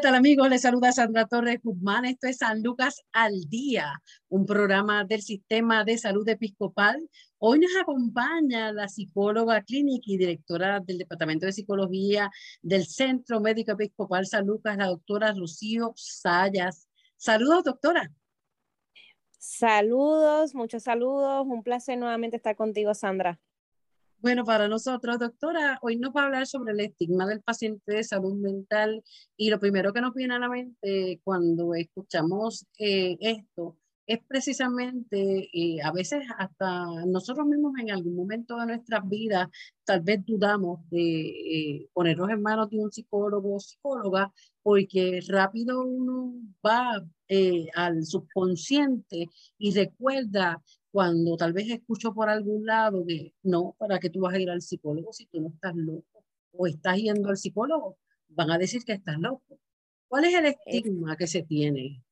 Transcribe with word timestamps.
¿Qué 0.00 0.06
tal 0.06 0.14
amigos? 0.14 0.48
Les 0.48 0.62
saluda 0.62 0.92
Sandra 0.92 1.26
Torres 1.26 1.60
Guzmán. 1.62 2.06
Esto 2.06 2.26
es 2.26 2.38
San 2.38 2.62
Lucas 2.62 3.02
al 3.12 3.34
Día, 3.50 4.00
un 4.30 4.46
programa 4.46 5.04
del 5.04 5.20
Sistema 5.20 5.84
de 5.84 5.98
Salud 5.98 6.26
Episcopal. 6.26 7.06
Hoy 7.36 7.58
nos 7.58 7.76
acompaña 7.78 8.72
la 8.72 8.88
psicóloga 8.88 9.62
clínica 9.62 10.04
y 10.06 10.16
directora 10.16 10.80
del 10.80 10.96
Departamento 10.96 11.44
de 11.44 11.52
Psicología 11.52 12.30
del 12.62 12.86
Centro 12.86 13.40
Médico 13.40 13.72
Episcopal 13.72 14.24
San 14.24 14.46
Lucas, 14.46 14.78
la 14.78 14.86
doctora 14.86 15.34
Rocío 15.34 15.92
Sayas. 15.96 16.88
Saludos, 17.18 17.64
doctora. 17.64 18.10
Saludos, 19.36 20.54
muchos 20.54 20.82
saludos. 20.84 21.46
Un 21.46 21.62
placer 21.62 21.98
nuevamente 21.98 22.38
estar 22.38 22.56
contigo, 22.56 22.94
Sandra. 22.94 23.38
Bueno, 24.22 24.44
para 24.44 24.68
nosotros, 24.68 25.18
doctora, 25.18 25.78
hoy 25.80 25.96
nos 25.96 26.12
va 26.14 26.22
a 26.22 26.24
hablar 26.26 26.46
sobre 26.46 26.72
el 26.72 26.80
estigma 26.80 27.26
del 27.26 27.40
paciente 27.40 27.94
de 27.94 28.04
salud 28.04 28.34
mental 28.34 29.02
y 29.34 29.48
lo 29.48 29.58
primero 29.58 29.94
que 29.94 30.02
nos 30.02 30.12
viene 30.12 30.34
a 30.34 30.38
la 30.38 30.50
mente 30.50 31.20
cuando 31.24 31.74
escuchamos 31.74 32.66
eh, 32.78 33.16
esto 33.18 33.78
es 34.06 34.18
precisamente, 34.28 35.48
eh, 35.54 35.80
a 35.82 35.90
veces 35.92 36.24
hasta 36.36 36.84
nosotros 37.06 37.46
mismos 37.46 37.72
en 37.80 37.92
algún 37.92 38.14
momento 38.14 38.58
de 38.58 38.66
nuestras 38.66 39.08
vidas 39.08 39.48
tal 39.84 40.02
vez 40.02 40.20
dudamos 40.26 40.80
de 40.90 41.78
eh, 41.78 41.88
ponernos 41.94 42.28
en 42.28 42.42
manos 42.42 42.68
de 42.68 42.78
un 42.78 42.92
psicólogo 42.92 43.54
o 43.54 43.60
psicóloga 43.60 44.30
porque 44.62 45.20
rápido 45.28 45.82
uno 45.82 46.34
va 46.66 47.02
al 47.74 48.04
subconsciente 48.04 49.28
y 49.56 49.72
recuerda 49.72 50.60
cuando 50.90 51.36
tal 51.36 51.52
vez 51.52 51.70
escucho 51.70 52.12
por 52.12 52.28
algún 52.28 52.66
lado 52.66 53.04
que 53.06 53.32
no, 53.42 53.74
¿para 53.78 53.98
que 53.98 54.10
tú 54.10 54.20
vas 54.20 54.34
a 54.34 54.40
ir 54.40 54.50
al 54.50 54.62
psicólogo 54.62 55.12
si 55.12 55.26
tú 55.26 55.40
no 55.40 55.48
estás 55.48 55.74
loco? 55.74 56.24
O 56.52 56.66
estás 56.66 56.96
yendo 56.96 57.28
al 57.28 57.36
psicólogo, 57.36 57.96
van 58.28 58.50
a 58.50 58.58
decir 58.58 58.84
que 58.84 58.92
estás 58.92 59.18
loco. 59.18 59.58
¿Cuál 60.08 60.24
es 60.24 60.34
el 60.34 60.46
estigma 60.46 61.16
que 61.16 61.26
se 61.28 61.42
tiene? 61.42 62.02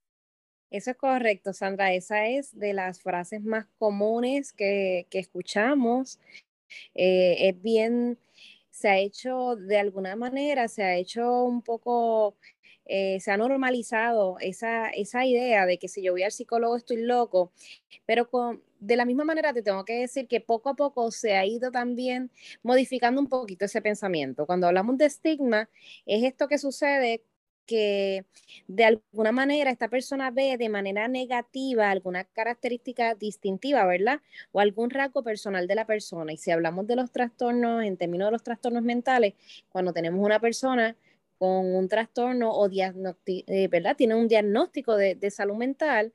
Eso 0.70 0.90
es 0.90 0.96
correcto, 0.96 1.52
Sandra. 1.52 1.92
Esa 1.92 2.26
es 2.26 2.56
de 2.56 2.72
las 2.72 3.00
frases 3.00 3.42
más 3.42 3.66
comunes 3.78 4.52
que, 4.52 5.06
que 5.10 5.18
escuchamos. 5.18 6.20
Eh, 6.94 7.48
es 7.48 7.60
bien, 7.60 8.18
se 8.70 8.88
ha 8.88 8.98
hecho 8.98 9.56
de 9.56 9.78
alguna 9.78 10.14
manera, 10.14 10.68
se 10.68 10.84
ha 10.84 10.96
hecho 10.96 11.42
un 11.42 11.62
poco 11.62 12.36
eh, 12.88 13.20
se 13.20 13.30
ha 13.30 13.36
normalizado 13.36 14.38
esa, 14.40 14.88
esa 14.88 15.24
idea 15.26 15.66
de 15.66 15.78
que 15.78 15.88
si 15.88 16.02
yo 16.02 16.12
voy 16.12 16.22
al 16.22 16.32
psicólogo 16.32 16.76
estoy 16.76 16.96
loco, 17.02 17.52
pero 18.06 18.30
con, 18.30 18.62
de 18.80 18.96
la 18.96 19.04
misma 19.04 19.24
manera 19.24 19.52
te 19.52 19.62
tengo 19.62 19.84
que 19.84 20.00
decir 20.00 20.26
que 20.26 20.40
poco 20.40 20.70
a 20.70 20.74
poco 20.74 21.10
se 21.10 21.36
ha 21.36 21.44
ido 21.44 21.70
también 21.70 22.30
modificando 22.62 23.20
un 23.20 23.28
poquito 23.28 23.66
ese 23.66 23.82
pensamiento. 23.82 24.46
Cuando 24.46 24.66
hablamos 24.66 24.96
de 24.98 25.06
estigma, 25.06 25.68
es 26.06 26.24
esto 26.24 26.48
que 26.48 26.58
sucede 26.58 27.22
que 27.66 28.24
de 28.66 28.84
alguna 28.86 29.30
manera 29.30 29.70
esta 29.70 29.88
persona 29.88 30.30
ve 30.30 30.56
de 30.56 30.70
manera 30.70 31.06
negativa 31.06 31.90
alguna 31.90 32.24
característica 32.24 33.14
distintiva, 33.14 33.84
¿verdad? 33.84 34.22
O 34.52 34.60
algún 34.60 34.88
rasgo 34.88 35.22
personal 35.22 35.66
de 35.66 35.74
la 35.74 35.86
persona. 35.86 36.32
Y 36.32 36.38
si 36.38 36.50
hablamos 36.50 36.86
de 36.86 36.96
los 36.96 37.12
trastornos, 37.12 37.84
en 37.84 37.98
términos 37.98 38.28
de 38.28 38.32
los 38.32 38.42
trastornos 38.42 38.82
mentales, 38.82 39.34
cuando 39.68 39.92
tenemos 39.92 40.24
una 40.24 40.40
persona 40.40 40.96
con 41.38 41.74
un 41.74 41.88
trastorno 41.88 42.50
o 42.52 42.68
eh, 42.70 43.68
¿verdad? 43.68 43.96
Tiene 43.96 44.14
un 44.14 44.28
diagnóstico 44.28 44.96
de, 44.96 45.30
salud 45.30 45.56
mental, 45.56 46.12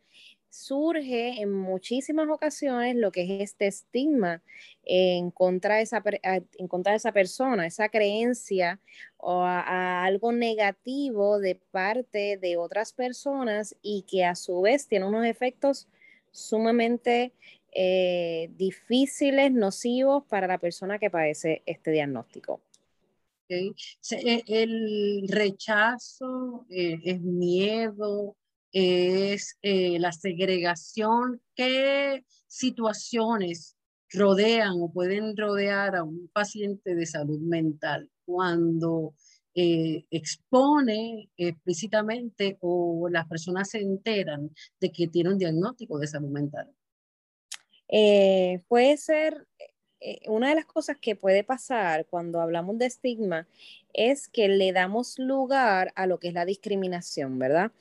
surge 0.50 1.41
en 1.41 1.51
muchísimas 1.51 2.28
ocasiones 2.29 2.95
lo 2.95 3.11
que 3.11 3.23
es 3.23 3.51
este 3.51 3.67
estigma 3.67 4.44
en 4.83 5.31
contra 5.31 5.78
de 5.78 5.83
esa, 5.83 6.03
en 6.23 6.67
contra 6.67 6.91
de 6.91 6.97
esa 6.97 7.12
persona, 7.12 7.66
esa 7.66 7.89
creencia 7.89 8.79
o 9.17 9.44
algo 9.44 10.31
negativo 10.31 11.39
de 11.39 11.56
parte 11.72 12.38
de 12.38 12.57
otras 12.57 12.94
personas 12.94 13.75
y 13.81 14.03
que 14.03 14.25
a 14.25 14.35
su 14.35 14.62
vez 14.62 14.88
tiene 14.88 15.07
unos 15.07 15.25
efectos 15.25 15.88
sumamente 16.31 17.31
eh, 17.72 18.51
difíciles, 18.56 19.51
nocivos 19.51 20.23
para 20.25 20.45
la 20.45 20.59
persona 20.59 21.00
que 21.00 21.09
padece 21.09 21.63
este 21.66 21.91
diagnóstico. 21.91 22.62
E, 23.59 24.43
el 24.47 25.27
rechazo 25.27 26.65
eh, 26.69 26.99
es 27.03 27.21
miedo, 27.21 28.35
es 28.71 29.57
eh, 29.61 29.99
la 29.99 30.11
segregación. 30.11 31.41
¿Qué 31.55 32.23
situaciones 32.47 33.75
rodean 34.09 34.73
o 34.79 34.91
pueden 34.91 35.35
rodear 35.37 35.95
a 35.95 36.03
un 36.03 36.29
paciente 36.33 36.95
de 36.95 37.05
salud 37.05 37.39
mental 37.39 38.09
cuando 38.25 39.13
eh, 39.55 40.05
expone 40.09 41.29
explícitamente 41.37 42.57
o 42.61 43.07
las 43.09 43.27
personas 43.27 43.69
se 43.69 43.79
enteran 43.79 44.51
de 44.79 44.91
que 44.91 45.07
tiene 45.07 45.31
un 45.31 45.37
diagnóstico 45.37 45.99
de 45.99 46.07
salud 46.07 46.29
mental? 46.29 46.71
puede 48.67 48.97
ser 48.97 49.45
eh, 50.03 50.19
una 50.27 50.49
de 50.49 50.55
las 50.55 50.65
cosas 50.65 50.97
que 50.99 51.15
puede 51.15 51.43
pasar 51.43 52.05
cuando 52.05 52.41
hablamos 52.41 52.77
de 52.77 52.87
estigma 52.87 53.47
es 53.93 54.27
que 54.27 54.49
le 54.49 54.73
damos 54.73 55.17
lugar 55.17 55.93
a 55.95 56.07
lo 56.07 56.19
que 56.19 56.27
es 56.27 56.33
la 56.33 56.45
discriminación, 56.45 57.39
¿verdad? 57.39 57.71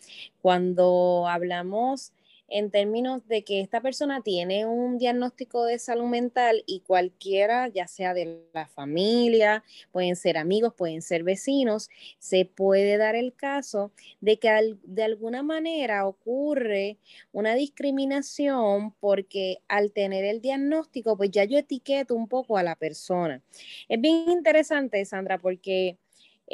Cuando 0.41 1.27
hablamos 1.29 2.13
en 2.53 2.71
términos 2.71 3.27
de 3.29 3.45
que 3.45 3.61
esta 3.61 3.81
persona 3.81 4.21
tiene 4.23 4.67
un 4.67 4.99
diagnóstico 4.99 5.65
de 5.65 5.79
salud 5.79 6.05
mental 6.05 6.63
y 6.67 6.81
cualquiera, 6.81 7.69
ya 7.69 7.89
sea 7.89 8.13
de 8.13 8.45
la 8.53 8.67
familia, 8.67 9.65
pueden 9.91 10.17
ser 10.17 10.37
amigos, 10.37 10.75
pueden 10.75 11.01
ser 11.01 11.25
vecinos, 11.25 11.89
se 12.19 12.45
puede 12.45 12.99
dar 12.99 13.15
el 13.15 13.35
caso 13.35 13.91
de 14.21 14.39
que 14.39 14.77
de 14.83 15.03
alguna 15.03 15.43
manera 15.43 16.07
ocurre 16.07 16.99
una 17.33 17.55
discriminación 17.55 18.93
porque 19.01 19.59
al 19.67 19.91
tener 19.93 20.27
el 20.27 20.43
diagnóstico, 20.43 21.17
pues 21.17 21.31
ya 21.31 21.45
yo 21.45 21.57
etiqueto 21.59 22.15
un 22.15 22.29
poco 22.29 22.59
a 22.59 22.63
la 22.63 22.77
persona. 22.77 23.43
Es 23.89 24.01
bien 24.01 24.31
interesante, 24.31 25.05
Sandra, 25.05 25.39
porque... 25.39 25.97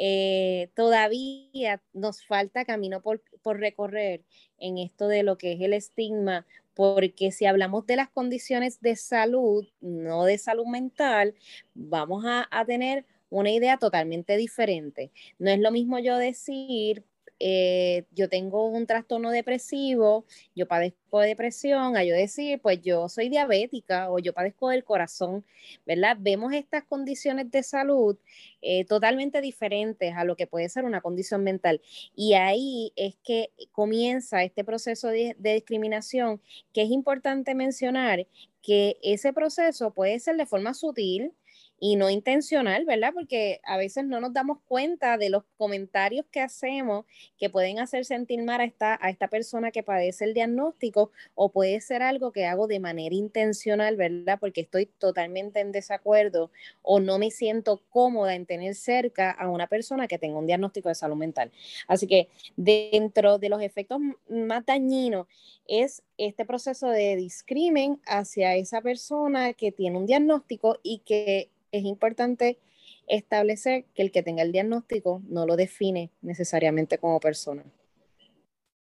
Eh, 0.01 0.69
todavía 0.75 1.81
nos 1.91 2.23
falta 2.23 2.63
camino 2.63 3.01
por, 3.01 3.21
por 3.41 3.59
recorrer 3.59 4.23
en 4.57 4.77
esto 4.77 5.07
de 5.07 5.23
lo 5.23 5.37
que 5.37 5.53
es 5.53 5.61
el 5.61 5.73
estigma, 5.73 6.45
porque 6.73 7.31
si 7.31 7.45
hablamos 7.45 7.85
de 7.85 7.97
las 7.97 8.09
condiciones 8.09 8.81
de 8.81 8.95
salud, 8.95 9.67
no 9.81 10.23
de 10.25 10.37
salud 10.37 10.65
mental, 10.65 11.35
vamos 11.73 12.25
a, 12.25 12.47
a 12.51 12.65
tener 12.65 13.05
una 13.29 13.51
idea 13.51 13.77
totalmente 13.77 14.37
diferente. 14.37 15.11
No 15.37 15.51
es 15.51 15.59
lo 15.59 15.71
mismo 15.71 15.99
yo 15.99 16.17
decir, 16.17 17.03
eh, 17.39 18.05
yo 18.11 18.29
tengo 18.29 18.67
un 18.67 18.85
trastorno 18.85 19.31
depresivo, 19.31 20.25
yo 20.55 20.67
padezco 20.67 21.19
de 21.21 21.27
depresión, 21.27 21.95
a 21.95 22.03
yo 22.03 22.13
decir, 22.13 22.59
pues 22.61 22.81
yo 22.81 23.07
soy 23.09 23.29
diabética 23.29 24.11
o 24.11 24.19
yo 24.19 24.33
padezco 24.33 24.69
del 24.69 24.83
corazón, 24.83 25.45
¿verdad? 25.85 26.17
Vemos 26.19 26.53
estas 26.53 26.83
condiciones 26.83 27.49
de 27.51 27.63
salud 27.63 28.17
eh, 28.61 28.85
totalmente 28.85 29.41
diferentes 29.41 30.13
a 30.15 30.23
lo 30.25 30.35
que 30.35 30.47
puede 30.47 30.69
ser 30.69 30.85
una 30.85 31.01
condición 31.01 31.43
mental. 31.43 31.81
Y 32.15 32.33
ahí 32.33 32.91
es 32.95 33.15
que 33.23 33.51
comienza 33.71 34.43
este 34.43 34.63
proceso 34.63 35.07
de 35.07 35.35
discriminación, 35.37 36.41
que 36.73 36.81
es 36.81 36.91
importante 36.91 37.55
mencionar 37.55 38.27
que 38.61 38.97
ese 39.01 39.33
proceso 39.33 39.93
puede 39.93 40.19
ser 40.19 40.35
de 40.35 40.45
forma 40.45 40.73
sutil, 40.73 41.33
y 41.79 41.95
no 41.95 42.09
intencional, 42.09 42.85
¿verdad? 42.85 43.11
Porque 43.13 43.61
a 43.63 43.77
veces 43.77 44.05
no 44.05 44.19
nos 44.19 44.33
damos 44.33 44.59
cuenta 44.67 45.17
de 45.17 45.29
los 45.29 45.43
comentarios 45.57 46.25
que 46.31 46.41
hacemos 46.41 47.05
que 47.37 47.49
pueden 47.49 47.79
hacer 47.79 48.05
sentir 48.05 48.43
mal 48.43 48.61
a 48.61 48.65
esta, 48.65 48.99
a 49.01 49.09
esta 49.09 49.27
persona 49.27 49.71
que 49.71 49.83
padece 49.83 50.25
el 50.25 50.33
diagnóstico 50.33 51.11
o 51.35 51.51
puede 51.51 51.79
ser 51.81 52.01
algo 52.01 52.31
que 52.31 52.45
hago 52.45 52.67
de 52.67 52.79
manera 52.79 53.15
intencional, 53.15 53.95
¿verdad? 53.95 54.39
Porque 54.39 54.61
estoy 54.61 54.87
totalmente 54.87 55.59
en 55.61 55.71
desacuerdo 55.71 56.51
o 56.81 56.99
no 56.99 57.17
me 57.17 57.31
siento 57.31 57.81
cómoda 57.89 58.35
en 58.35 58.45
tener 58.45 58.75
cerca 58.75 59.31
a 59.31 59.49
una 59.49 59.67
persona 59.67 60.07
que 60.07 60.17
tenga 60.17 60.37
un 60.37 60.47
diagnóstico 60.47 60.89
de 60.89 60.95
salud 60.95 61.15
mental. 61.15 61.51
Así 61.87 62.07
que 62.07 62.29
dentro 62.57 63.37
de 63.37 63.49
los 63.49 63.61
efectos 63.61 63.99
más 64.27 64.65
dañinos 64.65 65.27
es 65.67 66.03
este 66.17 66.45
proceso 66.45 66.89
de 66.89 67.15
discrimen 67.15 68.01
hacia 68.05 68.55
esa 68.55 68.81
persona 68.81 69.53
que 69.53 69.71
tiene 69.71 69.97
un 69.97 70.05
diagnóstico 70.05 70.79
y 70.83 70.99
que 70.99 71.51
es 71.71 71.83
importante 71.83 72.59
establecer 73.07 73.85
que 73.93 74.01
el 74.01 74.11
que 74.11 74.23
tenga 74.23 74.43
el 74.43 74.51
diagnóstico 74.51 75.21
no 75.27 75.45
lo 75.45 75.55
define 75.55 76.11
necesariamente 76.21 76.97
como 76.97 77.19
persona. 77.19 77.63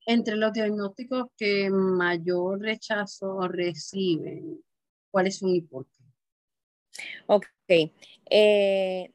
Entre 0.07 0.35
los 0.35 0.53
diagnósticos 0.53 1.27
que 1.35 1.69
mayor 1.69 2.61
rechazo 2.61 3.47
reciben, 3.47 4.63
¿cuáles 5.09 5.37
son 5.37 5.49
y 5.49 5.61
por 5.61 5.85
qué? 5.85 6.03
Ok. 7.27 7.91
Eh, 8.29 9.11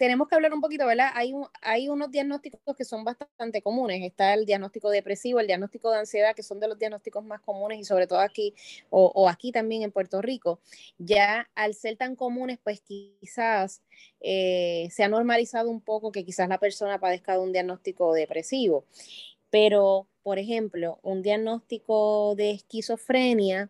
tenemos 0.00 0.28
que 0.28 0.34
hablar 0.34 0.54
un 0.54 0.62
poquito, 0.62 0.86
¿verdad? 0.86 1.10
Hay, 1.12 1.34
unos 1.90 2.10
diagnósticos 2.10 2.74
que 2.74 2.86
son 2.86 3.04
bastante 3.04 3.60
comunes. 3.60 4.02
Está 4.02 4.32
el 4.32 4.46
diagnóstico 4.46 4.88
depresivo, 4.88 5.40
el 5.40 5.46
diagnóstico 5.46 5.90
de 5.90 5.98
ansiedad, 5.98 6.34
que 6.34 6.42
son 6.42 6.58
de 6.58 6.68
los 6.68 6.78
diagnósticos 6.78 7.22
más 7.22 7.42
comunes 7.42 7.78
y 7.78 7.84
sobre 7.84 8.06
todo 8.06 8.20
aquí 8.20 8.54
o, 8.88 9.28
aquí 9.28 9.52
también 9.52 9.82
en 9.82 9.92
Puerto 9.92 10.22
Rico. 10.22 10.58
Ya 10.96 11.50
al 11.54 11.74
ser 11.74 11.98
tan 11.98 12.16
comunes, 12.16 12.58
pues 12.64 12.80
quizás 12.80 13.82
eh, 14.20 14.88
se 14.90 15.04
ha 15.04 15.08
normalizado 15.08 15.68
un 15.68 15.82
poco 15.82 16.12
que 16.12 16.24
quizás 16.24 16.48
la 16.48 16.56
persona 16.56 16.98
padezca 16.98 17.34
de 17.34 17.40
un 17.40 17.52
diagnóstico 17.52 18.14
depresivo. 18.14 18.86
Pero, 19.50 20.08
por 20.22 20.38
ejemplo, 20.38 20.98
un 21.02 21.20
diagnóstico 21.20 22.34
de 22.36 22.52
esquizofrenia, 22.52 23.68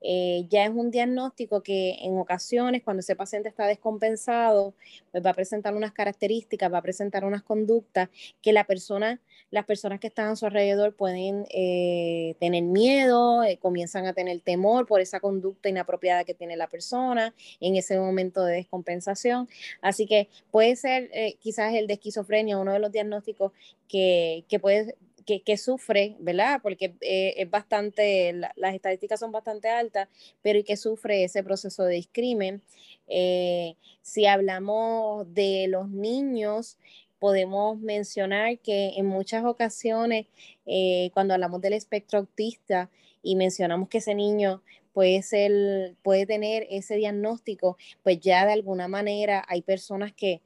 eh, 0.00 0.46
ya 0.48 0.64
es 0.64 0.70
un 0.70 0.90
diagnóstico 0.90 1.62
que 1.62 1.96
en 2.02 2.18
ocasiones, 2.18 2.82
cuando 2.82 3.00
ese 3.00 3.16
paciente 3.16 3.48
está 3.48 3.66
descompensado, 3.66 4.74
pues 5.10 5.24
va 5.24 5.30
a 5.30 5.34
presentar 5.34 5.74
unas 5.74 5.92
características, 5.92 6.72
va 6.72 6.78
a 6.78 6.82
presentar 6.82 7.24
unas 7.24 7.42
conductas 7.42 8.08
que 8.42 8.52
la 8.52 8.64
persona, 8.64 9.20
las 9.50 9.64
personas 9.64 10.00
que 10.00 10.08
están 10.08 10.28
a 10.28 10.36
su 10.36 10.46
alrededor 10.46 10.94
pueden 10.94 11.46
eh, 11.50 12.36
tener 12.38 12.62
miedo, 12.62 13.42
eh, 13.42 13.58
comienzan 13.58 14.06
a 14.06 14.12
tener 14.12 14.40
temor 14.40 14.86
por 14.86 15.00
esa 15.00 15.20
conducta 15.20 15.68
inapropiada 15.68 16.24
que 16.24 16.34
tiene 16.34 16.56
la 16.56 16.68
persona 16.68 17.34
en 17.60 17.76
ese 17.76 17.98
momento 17.98 18.44
de 18.44 18.54
descompensación. 18.54 19.48
Así 19.80 20.06
que 20.06 20.28
puede 20.50 20.76
ser 20.76 21.10
quizás 21.40 21.74
el 21.74 21.86
de 21.86 21.94
esquizofrenia 21.94 22.58
uno 22.58 22.72
de 22.72 22.78
los 22.78 22.92
diagnósticos 22.92 23.52
que, 23.88 24.44
que 24.48 24.58
puede 24.58 24.94
que, 25.26 25.56
sufre, 25.56 26.16
¿verdad? 26.20 26.60
Porque 26.62 26.94
eh, 27.00 27.34
es 27.36 27.50
bastante, 27.50 28.32
las 28.32 28.74
estadísticas 28.74 29.20
son 29.20 29.32
bastante 29.32 29.68
altas, 29.68 30.08
pero 30.42 30.58
y 30.58 30.64
que 30.64 30.76
sufre 30.76 31.24
ese 31.24 31.42
proceso 31.42 31.84
de 31.84 31.96
discrimen. 31.96 32.62
Eh, 33.08 33.74
si 34.02 34.26
hablamos 34.26 35.32
de 35.34 35.66
los 35.68 35.88
niños, 35.88 36.78
podemos 37.18 37.78
mencionar 37.80 38.58
que 38.58 38.92
en 38.96 39.06
muchas 39.06 39.44
ocasiones, 39.44 40.26
eh, 40.64 41.10
cuando 41.12 41.34
hablamos 41.34 41.60
del 41.60 41.72
espectro 41.72 42.20
autista 42.20 42.88
y 43.22 43.34
mencionamos 43.34 43.88
que 43.88 43.98
ese 43.98 44.14
niño 44.14 44.62
puede, 44.92 45.22
ser, 45.22 45.96
puede 46.02 46.26
tener 46.26 46.66
ese 46.70 46.96
diagnóstico, 46.96 47.76
pues 48.04 48.20
ya 48.20 48.46
de 48.46 48.52
alguna 48.52 48.86
manera 48.86 49.44
hay 49.48 49.62
personas 49.62 50.12
que 50.12 50.40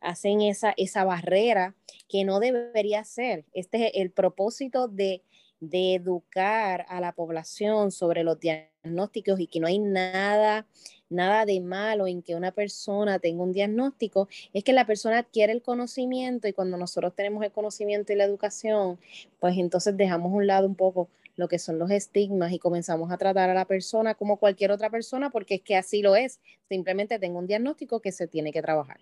hacen 0.00 0.40
esa, 0.40 0.74
esa 0.76 1.04
barrera 1.04 1.74
que 2.08 2.24
no 2.24 2.40
debería 2.40 3.04
ser. 3.04 3.44
Este 3.52 3.86
es 3.86 3.92
el 3.94 4.10
propósito 4.10 4.88
de, 4.88 5.22
de 5.60 5.94
educar 5.94 6.86
a 6.88 7.00
la 7.00 7.12
población 7.12 7.92
sobre 7.92 8.24
los 8.24 8.40
diagnósticos 8.40 9.40
y 9.40 9.46
que 9.46 9.60
no 9.60 9.66
hay 9.66 9.78
nada 9.78 10.66
nada 11.10 11.44
de 11.44 11.60
malo 11.60 12.06
en 12.06 12.22
que 12.22 12.36
una 12.36 12.52
persona 12.52 13.18
tenga 13.18 13.42
un 13.42 13.52
diagnóstico, 13.52 14.28
es 14.54 14.64
que 14.64 14.72
la 14.72 14.86
persona 14.86 15.18
adquiere 15.18 15.52
el 15.52 15.60
conocimiento 15.60 16.48
y 16.48 16.52
cuando 16.52 16.76
nosotros 16.76 17.14
tenemos 17.14 17.44
el 17.44 17.50
conocimiento 17.52 18.12
y 18.12 18.16
la 18.16 18.24
educación, 18.24 18.98
pues 19.40 19.58
entonces 19.58 19.96
dejamos 19.96 20.32
a 20.32 20.36
un 20.36 20.46
lado 20.46 20.66
un 20.66 20.76
poco 20.76 21.08
lo 21.36 21.48
que 21.48 21.58
son 21.58 21.78
los 21.78 21.90
estigmas 21.90 22.52
y 22.52 22.58
comenzamos 22.58 23.10
a 23.10 23.18
tratar 23.18 23.50
a 23.50 23.54
la 23.54 23.64
persona 23.64 24.14
como 24.14 24.36
cualquier 24.36 24.70
otra 24.70 24.90
persona 24.90 25.30
porque 25.30 25.56
es 25.56 25.62
que 25.62 25.76
así 25.76 26.02
lo 26.02 26.14
es. 26.14 26.38
Simplemente 26.68 27.18
tengo 27.18 27.38
un 27.38 27.46
diagnóstico 27.46 28.00
que 28.00 28.12
se 28.12 28.26
tiene 28.26 28.52
que 28.52 28.62
trabajar 28.62 29.00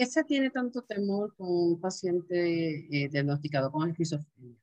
qué 0.00 0.06
se 0.06 0.24
tiene 0.24 0.48
tanto 0.48 0.80
temor 0.80 1.34
con 1.36 1.46
un 1.46 1.78
paciente 1.78 2.86
eh, 2.90 3.10
diagnosticado 3.10 3.70
con 3.70 3.90
esquizofrenia? 3.90 4.56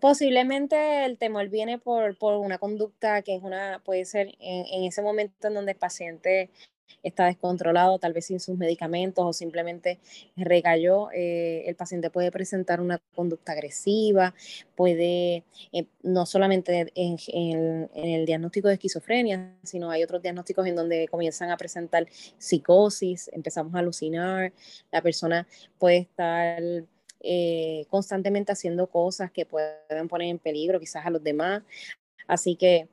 Posiblemente 0.00 1.04
el 1.04 1.16
temor 1.16 1.48
viene 1.48 1.78
por, 1.78 2.18
por, 2.18 2.34
una 2.38 2.58
conducta 2.58 3.22
que 3.22 3.36
es 3.36 3.42
una, 3.44 3.80
puede 3.84 4.04
ser 4.04 4.34
en, 4.40 4.66
en, 4.66 4.82
ese 4.82 5.00
momento 5.00 5.46
en 5.46 5.54
donde 5.54 5.72
el 5.72 5.78
paciente 5.78 6.50
está 7.04 7.26
descontrolado, 7.26 7.98
tal 7.98 8.12
vez 8.12 8.26
sin 8.26 8.40
sus 8.40 8.56
medicamentos 8.56 9.24
o 9.24 9.32
simplemente 9.32 10.00
recayó, 10.36 11.10
eh, 11.12 11.64
el 11.66 11.76
paciente 11.76 12.10
puede 12.10 12.32
presentar 12.32 12.80
una 12.80 13.00
conducta 13.14 13.52
agresiva, 13.52 14.34
puede, 14.74 15.44
eh, 15.72 15.86
no 16.02 16.26
solamente 16.26 16.90
en, 16.94 17.88
el 17.94 18.26
diagnóstico 18.26 18.68
de 18.68 18.74
esquizofrenia, 18.74 19.54
sino 19.62 19.90
hay 19.90 20.02
otros 20.02 20.22
diagnósticos 20.22 20.66
en 20.66 20.76
donde 20.76 21.06
comienzan 21.08 21.50
a 21.50 21.56
presentar 21.56 22.06
psicosis, 22.38 23.30
empezamos 23.32 23.74
a 23.74 23.80
alucinar, 23.80 24.52
la 24.90 25.02
persona 25.02 25.46
puede 25.78 25.98
estar 25.98 26.62
eh, 27.20 27.86
constantemente 27.88 28.52
haciendo 28.52 28.86
cosas 28.86 29.30
que 29.30 29.46
pueden 29.46 30.08
poner 30.08 30.28
en 30.28 30.38
peligro 30.38 30.80
quizás 30.80 31.04
a 31.06 31.10
los 31.10 31.22
demás. 31.22 31.62
Así 32.26 32.56
que 32.56 32.88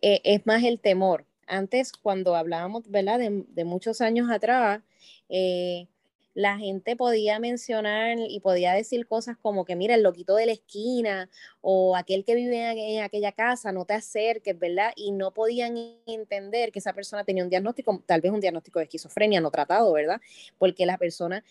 es 0.00 0.44
más 0.44 0.62
el 0.64 0.80
temor 0.80 1.24
antes, 1.46 1.92
cuando 1.92 2.34
hablábamos, 2.36 2.90
¿verdad? 2.90 3.18
De, 3.18 3.64
muchos 3.64 4.00
años 4.00 4.30
atrás, 4.30 4.82
eh, 5.28 5.86
la 6.34 6.58
gente 6.58 6.96
podía 6.96 7.38
mencionar 7.38 8.18
y 8.18 8.40
podía 8.40 8.72
decir 8.72 9.06
cosas 9.06 9.36
como 9.40 9.64
que, 9.64 9.76
mira, 9.76 9.94
el 9.94 10.02
loquito 10.02 10.34
de 10.34 10.46
la 10.46 10.52
esquina 10.52 11.30
o 11.60 11.96
aquel 11.96 12.24
que 12.24 12.34
vive 12.34 12.96
en, 12.96 13.02
aquella 13.02 13.32
casa, 13.32 13.70
no 13.70 13.84
te 13.84 13.94
acerques, 13.94 14.58
¿verdad? 14.58 14.92
Y 14.96 15.12
no 15.12 15.32
podían 15.32 15.76
entender 16.06 16.72
que 16.72 16.80
esa 16.80 16.92
persona 16.92 17.24
tenía 17.24 17.44
un 17.44 17.50
diagnóstico, 17.50 18.02
tal 18.04 18.20
vez 18.20 18.32
un 18.32 18.40
diagnóstico 18.40 18.80
de 18.80 18.86
esquizofrenia 18.86 19.40
no 19.40 19.50
tratado, 19.52 19.92
¿verdad? 19.92 20.20
Porque 20.58 20.86
la 20.86 20.98
persona. 20.98 21.44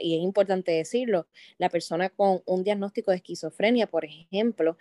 Y 0.00 0.16
es 0.16 0.22
importante 0.22 0.72
decirlo, 0.72 1.28
la 1.56 1.68
persona 1.68 2.10
con 2.10 2.42
un 2.46 2.64
diagnóstico 2.64 3.12
de 3.12 3.18
esquizofrenia, 3.18 3.86
por 3.86 4.04
ejemplo, 4.04 4.76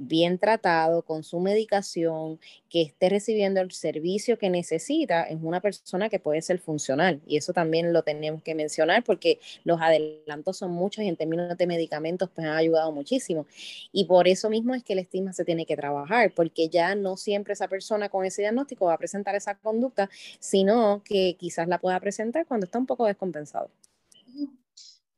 bien 0.00 0.38
tratado, 0.38 1.02
con 1.02 1.22
su 1.22 1.40
medicación, 1.40 2.40
que 2.70 2.80
esté 2.82 3.10
recibiendo 3.10 3.60
el 3.60 3.70
servicio 3.70 4.38
que 4.38 4.48
necesita, 4.48 5.24
es 5.24 5.38
una 5.42 5.60
persona 5.60 6.08
que 6.08 6.18
puede 6.18 6.40
ser 6.40 6.58
funcional. 6.58 7.20
Y 7.26 7.36
eso 7.36 7.52
también 7.52 7.92
lo 7.92 8.02
tenemos 8.02 8.42
que 8.42 8.54
mencionar 8.54 9.04
porque 9.04 9.40
los 9.64 9.80
adelantos 9.80 10.56
son 10.56 10.70
muchos 10.72 11.04
y 11.04 11.08
en 11.08 11.16
términos 11.16 11.56
de 11.56 11.66
medicamentos 11.66 12.30
pues 12.34 12.46
han 12.46 12.56
ayudado 12.56 12.92
muchísimo. 12.92 13.46
Y 13.92 14.06
por 14.06 14.26
eso 14.26 14.48
mismo 14.48 14.74
es 14.74 14.82
que 14.82 14.94
el 14.94 15.00
estigma 15.00 15.34
se 15.34 15.44
tiene 15.44 15.66
que 15.66 15.76
trabajar, 15.76 16.32
porque 16.34 16.68
ya 16.70 16.94
no 16.94 17.16
siempre 17.18 17.52
esa 17.52 17.68
persona 17.68 18.08
con 18.08 18.24
ese 18.24 18.42
diagnóstico 18.42 18.86
va 18.86 18.94
a 18.94 18.98
presentar 18.98 19.34
esa 19.34 19.56
conducta, 19.56 20.08
sino 20.38 21.02
que 21.04 21.36
quizás 21.38 21.68
la 21.68 21.78
pueda 21.78 22.00
presentar 22.00 22.46
cuando 22.46 22.64
está 22.64 22.78
un 22.78 22.86
poco 22.86 23.06
descompensado. 23.06 23.70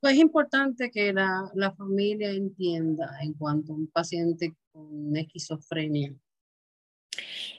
Pues 0.03 0.15
es 0.15 0.21
importante 0.21 0.91
que 0.91 1.13
la, 1.13 1.49
la, 1.55 1.71
familia 1.71 2.33
entienda 2.33 3.09
en 3.23 3.35
cuanto 3.35 3.73
a 3.73 3.77
un 3.77 3.87
paciente 3.87 4.53
con 4.73 5.17
esquizofrenia. 5.17 6.13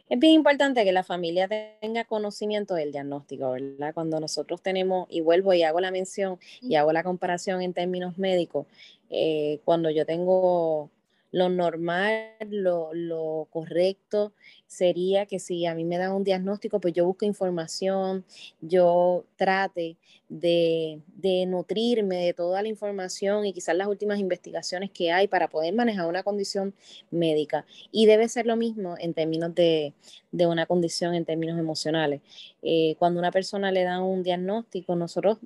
Es 0.09 0.19
bien 0.19 0.33
importante 0.33 0.83
que 0.83 0.91
la 0.91 1.05
familia 1.05 1.47
tenga 1.79 2.03
conocimiento 2.03 2.75
del 2.75 2.91
diagnóstico, 2.91 3.51
¿verdad? 3.51 3.93
Cuando 3.93 4.19
nosotros 4.19 4.61
tenemos, 4.61 5.07
y 5.09 5.21
vuelvo 5.21 5.53
y 5.53 5.63
hago 5.63 5.79
la 5.79 5.89
mención 5.89 6.37
y 6.61 6.75
hago 6.75 6.91
la 6.91 7.03
comparación 7.03 7.61
en 7.61 7.73
términos 7.73 8.17
médicos, 8.17 8.67
eh, 9.09 9.61
cuando 9.63 9.89
yo 9.89 10.05
tengo 10.05 10.91
lo 11.33 11.49
normal, 11.49 12.29
lo, 12.47 13.47
correcto 13.49 14.33
sería 14.67 15.25
que 15.25 15.39
si 15.39 15.65
a 15.65 15.73
mí 15.73 15.83
me 15.83 15.97
dan 15.97 16.11
un 16.11 16.23
diagnóstico, 16.23 16.79
pues 16.79 16.93
yo 16.93 17.05
busco 17.07 17.25
información, 17.25 18.23
yo 18.61 19.25
trate 19.35 19.97
de, 20.29 21.01
nutrirme 21.47 22.17
de 22.17 22.33
toda 22.35 22.61
la 22.61 22.67
información 22.67 23.47
y 23.47 23.53
quizás 23.53 23.75
las 23.75 23.87
últimas 23.87 24.19
investigaciones 24.19 24.91
que 24.91 25.11
hay 25.11 25.27
para 25.27 25.47
poder 25.47 25.73
manejar 25.73 26.07
una 26.07 26.21
condición 26.21 26.75
médica. 27.09 27.65
Y 27.91 28.05
debe 28.05 28.29
ser 28.29 28.45
lo 28.45 28.55
mismo 28.55 28.95
en 28.99 29.15
términos 29.15 29.55
de, 29.55 29.93
una 30.31 30.67
condición, 30.67 31.15
en 31.15 31.25
términos 31.25 31.57
emocionales. 31.57 32.21
Eh, 32.61 32.95
cuando 32.99 33.19
una 33.19 33.31
persona 33.31 33.71
le 33.71 33.83
da 33.83 34.01
un 34.01 34.21
diagnóstico, 34.21 34.95
nosotros 34.95 35.39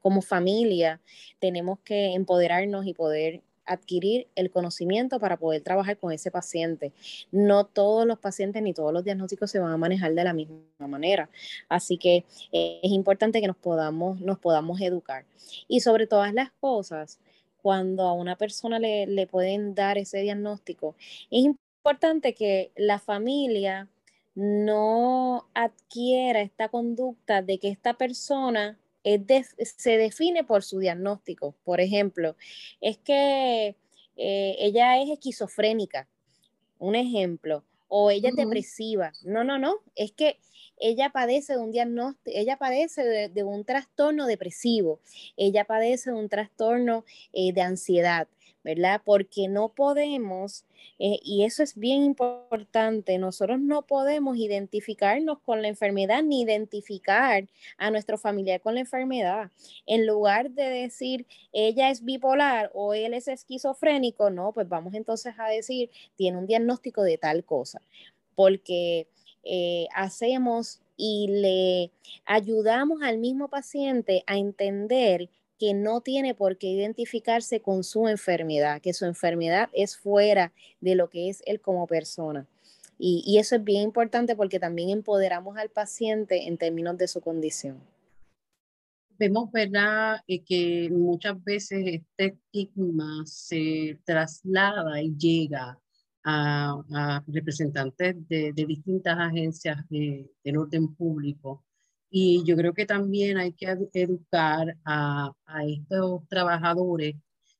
como 0.00 0.22
familia 0.22 1.02
tenemos 1.38 1.80
que 1.80 2.14
empoderarnos 2.14 2.86
y 2.86 2.94
poder 2.94 3.42
adquirir 3.66 4.28
el 4.34 4.50
conocimiento 4.50 5.18
para 5.20 5.36
poder 5.36 5.62
trabajar 5.62 5.96
con 5.96 6.12
ese 6.12 6.30
paciente. 6.30 6.92
No 7.32 7.64
todos 7.64 8.06
los 8.06 8.18
pacientes 8.18 8.62
ni 8.62 8.72
todos 8.72 8.92
los 8.92 9.04
diagnósticos 9.04 9.50
se 9.50 9.58
van 9.58 9.72
a 9.72 9.76
manejar 9.76 10.14
de 10.14 10.24
la 10.24 10.32
misma 10.32 10.56
manera. 10.88 11.28
Así 11.68 11.98
que 11.98 12.24
eh, 12.52 12.80
es 12.82 12.90
importante 12.90 13.40
que 13.40 13.46
nos 13.46 13.56
podamos, 13.56 14.20
nos 14.20 14.38
podamos 14.38 14.80
educar. 14.80 15.24
Y 15.68 15.80
sobre 15.80 16.06
todas 16.06 16.32
las 16.34 16.50
cosas, 16.60 17.18
cuando 17.62 18.04
a 18.04 18.12
una 18.12 18.36
persona 18.36 18.78
le, 18.78 19.06
le 19.06 19.26
pueden 19.26 19.74
dar 19.74 19.98
ese 19.98 20.18
diagnóstico, 20.20 20.94
es 21.30 21.44
importante 21.44 22.34
que 22.34 22.70
la 22.76 22.98
familia 22.98 23.88
no 24.34 25.46
adquiera 25.54 26.40
esta 26.40 26.68
conducta 26.68 27.42
de 27.42 27.58
que 27.58 27.68
esta 27.68 27.94
persona 27.94 28.76
se 29.04 29.98
define 29.98 30.44
por 30.44 30.62
su 30.62 30.78
diagnóstico. 30.78 31.54
Por 31.64 31.80
ejemplo, 31.80 32.36
es 32.80 32.98
que 32.98 33.76
eh, 34.16 34.56
ella 34.58 35.00
es 35.00 35.10
esquizofrénica, 35.10 36.08
un 36.78 36.94
ejemplo, 36.94 37.64
o 37.88 38.10
ella 38.10 38.30
es 38.30 38.36
depresiva. 38.36 39.12
No, 39.22 39.44
no, 39.44 39.58
no, 39.58 39.76
es 39.94 40.12
que 40.12 40.38
ella 40.78 41.10
padece 41.10 41.54
de 41.54 41.60
un 41.60 41.70
diagnóstico, 41.70 42.36
ella 42.36 42.56
padece 42.56 43.04
de, 43.28 43.44
un 43.44 43.64
trastorno 43.64 44.26
depresivo, 44.26 45.00
ella 45.36 45.64
padece 45.64 46.10
de 46.10 46.16
un 46.16 46.28
trastorno 46.28 47.04
eh, 47.32 47.52
de 47.52 47.60
ansiedad. 47.62 48.26
¿Verdad? 48.64 49.02
Porque 49.04 49.46
no 49.46 49.68
podemos, 49.68 50.64
eh, 50.98 51.18
y 51.22 51.44
eso 51.44 51.62
es 51.62 51.76
bien 51.76 52.02
importante, 52.02 53.18
nosotros 53.18 53.60
no 53.60 53.82
podemos 53.82 54.38
identificarnos 54.38 55.38
con 55.40 55.62
la 55.62 55.68
enfermedad 55.68 56.22
ni 56.22 56.42
identificar 56.42 57.46
a 57.76 57.90
nuestro 57.90 58.16
familiar 58.16 58.60
con 58.62 58.74
la 58.74 58.80
enfermedad. 58.80 59.50
En 59.86 60.06
lugar 60.06 60.50
de 60.50 60.64
decir, 60.64 61.26
ella 61.52 61.90
es 61.90 62.04
bipolar 62.04 62.70
o 62.74 62.94
él 62.94 63.12
es 63.12 63.28
esquizofrénico, 63.28 64.30
no, 64.30 64.52
pues 64.52 64.68
vamos 64.68 64.94
entonces 64.94 65.34
a 65.38 65.46
decir, 65.48 65.90
tiene 66.16 66.38
un 66.38 66.46
diagnóstico 66.46 67.02
de 67.02 67.18
tal 67.18 67.44
cosa, 67.44 67.82
porque 68.34 69.06
eh, 69.44 69.86
hacemos 69.94 70.80
y 70.96 71.26
le 71.28 71.90
ayudamos 72.24 73.02
al 73.02 73.18
mismo 73.18 73.48
paciente 73.48 74.24
a 74.26 74.38
entender 74.38 75.28
que 75.58 75.74
no 75.74 76.00
tiene 76.00 76.34
por 76.34 76.58
qué 76.58 76.68
identificarse 76.68 77.60
con 77.60 77.84
su 77.84 78.08
enfermedad, 78.08 78.80
que 78.80 78.92
su 78.92 79.04
enfermedad 79.04 79.70
es 79.72 79.96
fuera 79.96 80.52
de 80.80 80.94
lo 80.94 81.08
que 81.10 81.28
es 81.28 81.42
él 81.46 81.60
como 81.60 81.86
persona. 81.86 82.46
Y, 82.98 83.38
eso 83.38 83.56
es 83.56 83.64
bien 83.64 83.82
importante 83.82 84.36
porque 84.36 84.60
también 84.60 84.90
empoderamos 84.90 85.56
al 85.56 85.68
paciente 85.68 86.46
en 86.46 86.56
términos 86.56 86.96
de 86.96 87.08
su 87.08 87.20
condición. 87.20 87.80
Vemos, 89.18 89.50
¿verdad?, 89.50 90.18
eh, 90.26 90.42
que 90.42 90.88
muchas 90.90 91.42
veces 91.42 91.84
este 91.86 92.38
estigma 92.52 93.22
se 93.26 93.98
traslada 94.04 95.02
y 95.02 95.14
llega 95.16 95.78
a, 96.24 97.22
representantes 97.26 98.16
de, 98.28 98.52
distintas 98.52 99.18
agencias 99.18 99.84
del 99.88 100.56
orden 100.56 100.94
público 100.94 101.63
y 102.16 102.44
yo 102.44 102.54
creo 102.56 102.74
que 102.74 102.86
también 102.86 103.38
hay 103.38 103.54
que 103.54 103.66
educar 103.92 104.76
a, 104.84 105.32
a 105.46 105.64
estos 105.66 106.28
trabajadores 106.28 107.16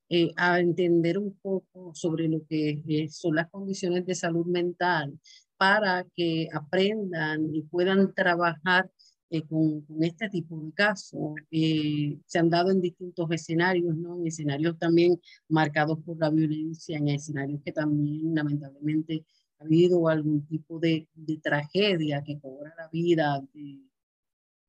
eh, 0.09 0.31
a 0.37 0.61
entender 0.61 1.19
un 1.19 1.37
poco 1.43 1.93
sobre 1.95 2.29
lo 2.29 2.47
que 2.47 2.81
eh, 2.87 3.09
son 3.09 3.35
las 3.35 3.51
condiciones 3.51 4.07
de 4.07 4.15
salud 4.15 4.47
mental 4.47 5.19
para 5.57 6.07
que 6.15 6.49
aprendan 6.53 7.53
y 7.53 7.63
puedan 7.63 8.15
trabajar 8.15 8.89
eh, 9.31 9.43
con, 9.43 9.81
con, 9.87 10.05
este 10.05 10.29
tipo 10.31 10.61
de 10.61 10.73
casos. 10.73 11.35
se 11.51 12.39
han 12.39 12.49
dado 12.49 12.71
en 12.71 12.81
distintos 12.81 13.29
escenarios, 13.33 13.97
¿no? 13.97 14.21
En 14.21 14.29
escenarios 14.29 14.79
también 14.79 15.21
marcados 15.49 15.99
por 16.05 16.17
la 16.21 16.31
violencia, 16.31 16.97
en 16.99 17.09
escenarios 17.09 17.61
que 17.65 17.73
también 17.73 18.33
lamentablemente 18.37 19.25
ha 19.59 19.65
habido 19.65 20.07
algún 20.09 20.47
tipo 20.47 20.79
de, 20.79 21.09
de 21.13 21.39
tragedia 21.39 22.23
que 22.23 22.39
cobra 22.39 22.73
la 22.79 22.89
vida 22.93 23.43
de, 23.53 23.81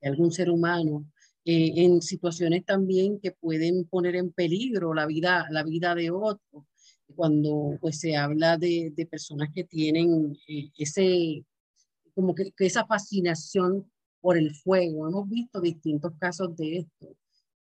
algún 0.08 0.32
ser 0.32 0.50
humano, 0.50 1.06
eh, 1.46 1.74
en 1.84 2.02
situaciones 2.02 2.66
también 2.66 3.20
que 3.20 3.32
pueden 3.32 3.86
poner 3.86 4.16
en 4.16 4.32
peligro 4.32 4.94
la 4.94 5.06
vida, 5.06 5.46
la 5.52 5.64
vida 5.64 5.94
de 5.94 6.10
otro. 6.12 6.68
Cuando 7.16 7.78
pues, 7.80 8.00
se 8.00 8.18
habla 8.18 8.58
de, 8.58 8.92
de 8.96 9.06
personas 9.06 9.50
que 9.54 9.64
tienen 9.64 10.36
eh, 10.48 10.72
ese, 10.76 11.46
como 12.16 12.34
que, 12.34 12.52
esa 12.58 12.86
fascinación 12.88 13.92
por 14.22 14.38
el 14.38 14.56
fuego. 14.56 15.08
Hemos 15.08 15.30
visto 15.30 15.62
distintos 15.62 16.14
casos 16.18 16.56
de 16.58 16.78
esto. 16.78 17.16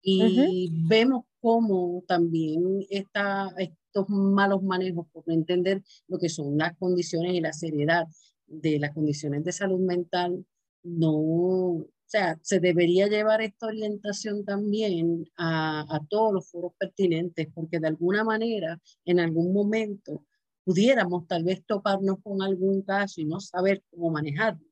Y 0.05 0.69
vemos 0.89 1.25
cómo 1.41 2.05
también 2.09 2.85
está, 2.91 3.53
estos 3.57 4.09
malos 4.09 4.63
manejos, 4.63 5.07
por 5.13 5.27
no 5.27 5.35
entender 5.35 5.83
lo 6.09 6.19
que 6.19 6.29
son 6.29 6.59
las 6.59 6.77
condiciones 6.77 7.35
y 7.35 7.41
la 7.41 7.53
seriedad 7.53 8.07
de 8.47 8.79
las 8.79 8.93
condiciones 8.93 9.45
de 9.45 9.53
salud 9.53 9.79
mental, 9.79 10.45
no, 10.83 11.87
sea, 12.13 12.39
se 12.43 12.61
debería 12.61 13.07
llevar 13.07 13.41
esta 13.41 13.67
orientación 13.67 14.45
también 14.45 15.25
a, 15.39 16.01
todos 16.11 16.35
los 16.35 16.51
foros 16.51 16.73
pertinentes, 16.79 17.49
porque 17.55 17.81
de 17.81 17.89
alguna 17.89 18.23
manera, 18.23 18.79
en 19.07 19.19
algún 19.19 19.53
momento, 19.53 20.25
pudiéramos 20.63 21.27
tal 21.27 21.45
vez 21.45 21.65
toparnos 21.65 22.19
con 22.23 22.43
algún 22.43 22.83
caso 22.83 23.21
y 23.21 23.25
no 23.25 23.41
saber 23.41 23.83
cómo 23.91 24.11
manejarlo. 24.11 24.65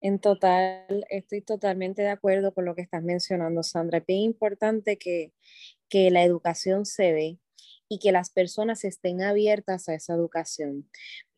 En 0.00 0.20
total, 0.20 1.06
estoy 1.08 1.40
totalmente 1.40 2.02
de 2.02 2.10
acuerdo 2.10 2.52
con 2.52 2.66
lo 2.66 2.74
que 2.76 2.82
estás 2.82 3.02
mencionando, 3.02 3.62
Sandra. 3.62 3.98
Es 3.98 4.04
importante 4.08 4.96
que, 4.98 5.32
que 5.88 6.10
la 6.10 6.22
educación 6.22 6.84
se 6.84 7.12
dé 7.12 7.38
y 7.88 7.98
que 7.98 8.12
las 8.12 8.30
personas 8.30 8.84
estén 8.84 9.22
abiertas 9.22 9.88
a 9.88 9.94
esa 9.94 10.14
educación, 10.14 10.88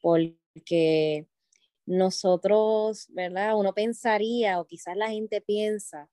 porque 0.02 1.28
nosotros, 1.86 3.06
¿verdad? 3.10 3.56
Uno 3.56 3.74
pensaría 3.74 4.60
o 4.60 4.66
quizás 4.66 4.96
la 4.96 5.10
gente 5.10 5.40
piensa 5.40 6.08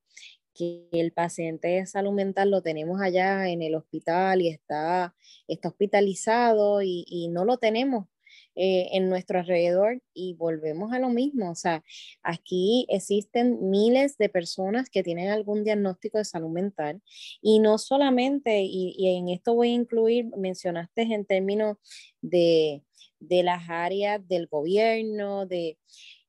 que 0.58 0.88
el 0.92 1.14
paciente 1.14 1.68
de 1.68 1.86
salud 1.86 2.12
mental 2.12 2.50
lo 2.50 2.62
tenemos 2.62 3.00
allá 3.00 3.48
en 3.48 3.62
el 3.62 3.76
hospital 3.76 4.42
y 4.42 4.50
está, 4.50 5.16
está 5.48 5.70
hospitalizado 5.70 6.82
y, 6.82 7.30
no 7.30 7.46
lo 7.46 7.58
tenemos 7.58 8.08
eh, 8.56 8.88
en 8.94 9.10
nuestro 9.10 9.40
alrededor 9.40 10.02
y 10.14 10.34
volvemos 10.34 10.92
a 10.94 11.00
lo 11.00 11.10
mismo. 11.10 11.52
O 11.52 11.56
sea, 11.56 11.84
aquí 12.24 12.88
existen 12.90 13.70
miles 13.70 14.18
de 14.18 14.30
personas 14.30 14.90
que 14.90 15.04
tienen 15.04 15.30
algún 15.30 15.64
diagnóstico 15.64 16.18
de 16.18 16.26
salud 16.26 16.50
mental 16.50 17.02
y 17.42 17.60
no 17.60 17.78
solamente, 17.78 18.62
y, 18.64 18.96
y 18.98 19.16
en 19.18 19.30
esto 19.30 19.54
voy 19.54 19.70
a 19.70 19.74
incluir, 19.74 20.26
mencionaste 20.38 21.04
en 21.04 21.26
términos 21.26 21.78
de 22.22 22.84
de 23.20 23.44
las 23.44 23.70
áreas 23.70 24.26
del 24.28 24.48
gobierno, 24.48 25.46
de, 25.46 25.78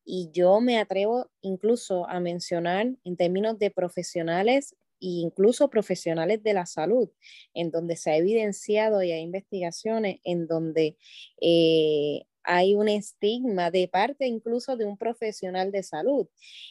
y 0.04 0.30
yo 0.33 0.61
me 0.61 0.78
atrevo 0.78 1.30
incluso 1.42 2.09
a 2.09 2.21
mencionar 2.21 2.87
en 3.04 3.16
términos 3.16 3.59
de 3.59 3.71
profesionales 3.71 4.75
e 5.00 5.07
incluso 5.07 5.71
profesionales 5.71 6.42
de 6.42 6.54
la 6.54 6.66
salud, 6.66 7.11
en 7.54 7.71
donde 7.71 7.97
se 7.97 8.11
ha 8.11 8.16
evidenciado 8.16 9.02
y 9.02 9.12
hay 9.12 9.21
investigaciones 9.21 10.18
en 10.25 10.47
donde 10.47 10.97
eh, 11.40 12.25
hay 12.42 12.75
un 12.75 12.88
estigma 12.88 13.71
de 13.71 13.88
parte 13.88 14.26
incluso 14.26 14.76
de 14.76 14.87
un 14.87 14.97
profesional 14.97 15.71
de 15.71 15.83
salud. 15.83 16.26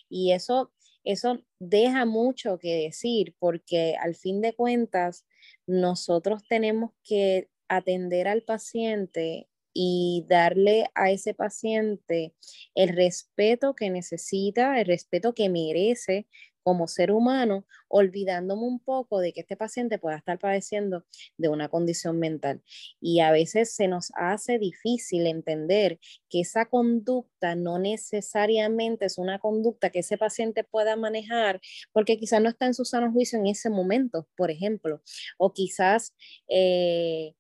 Y 0.10 0.32
eso, 0.32 0.74
eso 1.04 1.40
deja 1.60 2.06
mucho 2.06 2.58
que 2.58 2.76
decir, 2.76 3.36
porque 3.40 3.96
al 4.02 4.16
fin 4.16 4.42
de 4.42 4.54
cuentas, 4.54 5.26
nosotros 5.68 6.42
tenemos 6.50 6.92
que 7.04 7.50
atender 7.68 8.28
al 8.28 8.44
paciente 8.44 9.48
y 9.80 10.26
darle 10.28 10.90
a 10.96 11.12
ese 11.12 11.36
paciente 11.36 12.34
el 12.74 12.90
respeto 12.90 13.76
que 13.76 13.92
necesita, 13.92 14.80
el 14.80 14.88
respeto 14.88 15.36
que 15.36 15.50
merece 15.50 16.26
como 16.64 16.88
ser 16.88 17.12
humano, 17.12 17.64
olvidándome 17.88 18.64
un 18.64 18.80
poco 18.80 19.20
de 19.20 19.34
que 19.34 19.42
este 19.42 19.56
paciente 19.56 20.00
pueda 20.00 20.18
estar 20.18 20.40
padeciendo 20.40 21.06
de 21.38 21.50
una 21.50 21.70
condición 21.70 22.18
mental. 22.18 22.64
Y 23.00 23.20
a 23.20 23.32
veces 23.32 23.76
se 23.76 23.88
nos 23.88 24.12
hace 24.16 24.58
difícil 24.58 25.28
entender 25.28 26.00
que 26.28 26.42
esa 26.42 26.66
conducta 26.66 27.54
no 27.54 27.78
necesariamente 27.78 29.06
es 29.06 29.20
una 29.20 29.38
conducta 29.38 29.92
que 29.92 30.00
ese 30.00 30.18
paciente 30.18 30.64
pueda 30.64 30.96
manejar 30.96 31.62
porque 31.94 32.18
quizás 32.18 32.42
no 32.42 32.50
está 32.50 32.66
en 32.66 32.74
su 32.74 32.84
sano 32.84 33.12
juicio 33.12 33.38
en 33.38 33.46
ese 33.46 33.70
momento, 33.70 34.28
por 34.36 34.50
ejemplo, 34.50 35.04
o 35.38 35.54
quizás... 35.54 36.16
Eh, 36.50 37.36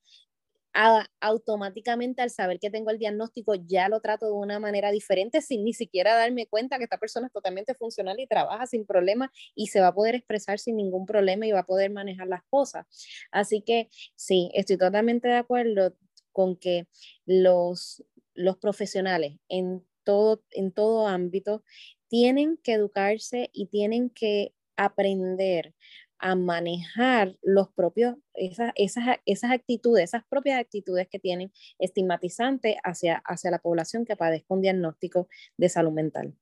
automáticamente 1.21 2.21
al 2.21 2.29
saber 2.29 2.59
que 2.59 2.69
tengo 2.69 2.91
el 2.91 2.99
diagnóstico 2.99 3.55
ya 3.55 3.89
lo 3.89 3.99
trato 3.99 4.27
de 4.27 4.33
una 4.33 4.59
manera 4.59 4.91
diferente 4.91 5.41
sin 5.41 5.63
ni 5.63 5.73
siquiera 5.73 6.15
darme 6.15 6.45
cuenta 6.45 6.77
que 6.77 6.83
esta 6.83 6.99
persona 6.99 7.27
es 7.27 7.33
totalmente 7.33 7.73
funcional 7.73 8.19
y 8.19 8.27
trabaja 8.27 8.67
sin 8.67 8.85
problema 8.85 9.31
y 9.55 9.67
se 9.67 9.81
va 9.81 9.87
a 9.87 9.93
poder 9.95 10.13
expresar 10.15 10.59
sin 10.59 10.77
ningún 10.77 11.05
problema 11.07 11.47
y 11.47 11.51
va 11.51 11.61
a 11.61 11.65
poder 11.65 11.89
manejar 11.91 12.27
las 12.27 12.43
cosas. 12.49 12.85
Así 13.31 13.61
que 13.61 13.89
sí, 14.15 14.51
estoy 14.53 14.77
totalmente 14.77 15.27
de 15.27 15.37
acuerdo 15.37 15.95
con 16.31 16.55
que 16.55 16.87
los, 17.25 18.03
los 18.35 18.57
profesionales 18.57 19.39
en 19.49 19.83
todo, 20.03 20.43
en 20.51 20.71
todo 20.71 21.07
ámbito 21.07 21.63
tienen 22.07 22.57
que 22.57 22.73
educarse 22.73 23.49
y 23.51 23.67
tienen 23.67 24.11
que 24.11 24.53
aprender 24.75 25.73
a 26.19 26.35
manejar 26.35 27.37
los 27.41 27.69
propios, 27.69 28.15
esas, 28.33 28.71
esas, 28.75 29.17
esas 29.25 29.51
actitudes, 29.51 30.05
esas 30.05 30.23
propias 30.27 30.59
actitudes 30.59 31.07
que 31.09 31.19
tienen 31.19 31.51
estigmatizantes 31.79 32.75
hacia, 32.83 33.21
hacia 33.25 33.51
la 33.51 33.59
población 33.59 34.05
que 34.05 34.15
padezca 34.15 34.53
un 34.53 34.61
diagnóstico 34.61 35.27
de 35.57 35.69
salud 35.69 35.91
mental. 35.91 36.35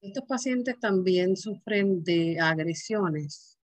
Estos 0.00 0.24
pacientes 0.24 0.78
también 0.80 1.36
sufren 1.36 2.02
de 2.02 2.38
agresiones. 2.40 3.58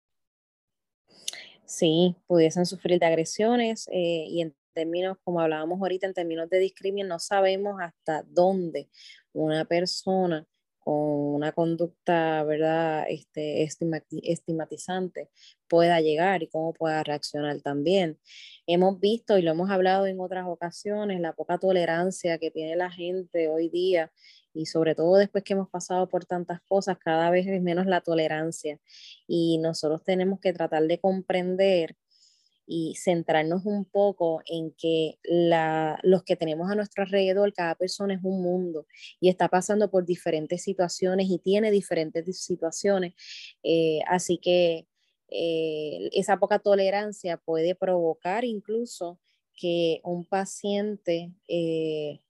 Sí, 1.64 2.16
pudiesen 2.26 2.66
sufrir 2.66 2.98
de 2.98 3.06
agresiones 3.06 3.88
eh, 3.92 4.26
y 4.28 4.42
en 4.42 4.54
términos, 4.74 5.16
como 5.22 5.40
hablábamos 5.40 5.80
ahorita, 5.80 6.06
en 6.06 6.14
términos 6.14 6.50
de 6.50 6.58
discriminación, 6.58 7.08
no 7.08 7.18
sabemos 7.18 7.80
hasta 7.80 8.24
dónde 8.24 8.88
una 9.32 9.64
persona 9.64 10.46
con 10.84 10.94
una 11.34 11.52
conducta, 11.52 12.44
¿verdad?, 12.44 13.06
este, 13.08 13.62
estigmatizante 13.64 15.30
pueda 15.68 16.00
llegar 16.00 16.42
y 16.42 16.48
cómo 16.48 16.72
pueda 16.72 17.02
reaccionar 17.02 17.60
también. 17.62 18.18
Hemos 18.66 19.00
visto 19.00 19.38
y 19.38 19.42
lo 19.42 19.50
hemos 19.52 19.70
hablado 19.70 20.06
en 20.06 20.20
otras 20.20 20.46
ocasiones, 20.46 21.20
la 21.20 21.32
poca 21.32 21.58
tolerancia 21.58 22.38
que 22.38 22.50
tiene 22.50 22.76
la 22.76 22.90
gente 22.90 23.48
hoy 23.48 23.68
día 23.70 24.12
y 24.52 24.66
sobre 24.66 24.94
todo 24.94 25.16
después 25.16 25.42
que 25.42 25.54
hemos 25.54 25.68
pasado 25.68 26.08
por 26.08 26.26
tantas 26.26 26.60
cosas, 26.62 26.98
cada 26.98 27.30
vez 27.30 27.46
es 27.46 27.60
menos 27.60 27.86
la 27.86 28.00
tolerancia 28.00 28.78
y 29.26 29.58
nosotros 29.58 30.04
tenemos 30.04 30.40
que 30.40 30.52
tratar 30.52 30.84
de 30.84 31.00
comprender 31.00 31.96
y 32.66 32.94
centrarnos 32.96 33.64
un 33.66 33.84
poco 33.84 34.42
en 34.46 34.72
que 34.72 35.18
la, 35.24 35.98
los 36.02 36.22
que 36.22 36.36
tenemos 36.36 36.70
a 36.70 36.74
nuestro 36.74 37.04
alrededor, 37.04 37.52
cada 37.52 37.74
persona 37.74 38.14
es 38.14 38.20
un 38.22 38.42
mundo 38.42 38.86
y 39.20 39.28
está 39.28 39.48
pasando 39.48 39.90
por 39.90 40.06
diferentes 40.06 40.62
situaciones 40.62 41.28
y 41.30 41.38
tiene 41.38 41.70
diferentes 41.70 42.40
situaciones. 42.40 43.14
Eh, 43.62 44.00
así 44.06 44.38
que 44.38 44.86
eh, 45.28 46.08
esa 46.12 46.38
poca 46.38 46.58
tolerancia 46.58 47.36
puede 47.38 47.74
provocar 47.74 48.44
incluso 48.44 49.18
que 49.56 50.00
un 50.04 50.24
paciente 50.24 51.32
eh, 51.48 52.20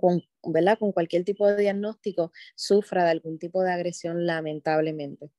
con, 0.00 0.22
¿verdad? 0.44 0.78
con 0.78 0.92
cualquier 0.92 1.24
tipo 1.24 1.46
de 1.46 1.56
diagnóstico 1.56 2.32
sufra 2.56 3.04
de 3.04 3.10
algún 3.10 3.38
tipo 3.38 3.62
de 3.62 3.72
agresión 3.72 4.26
lamentablemente. 4.26 5.30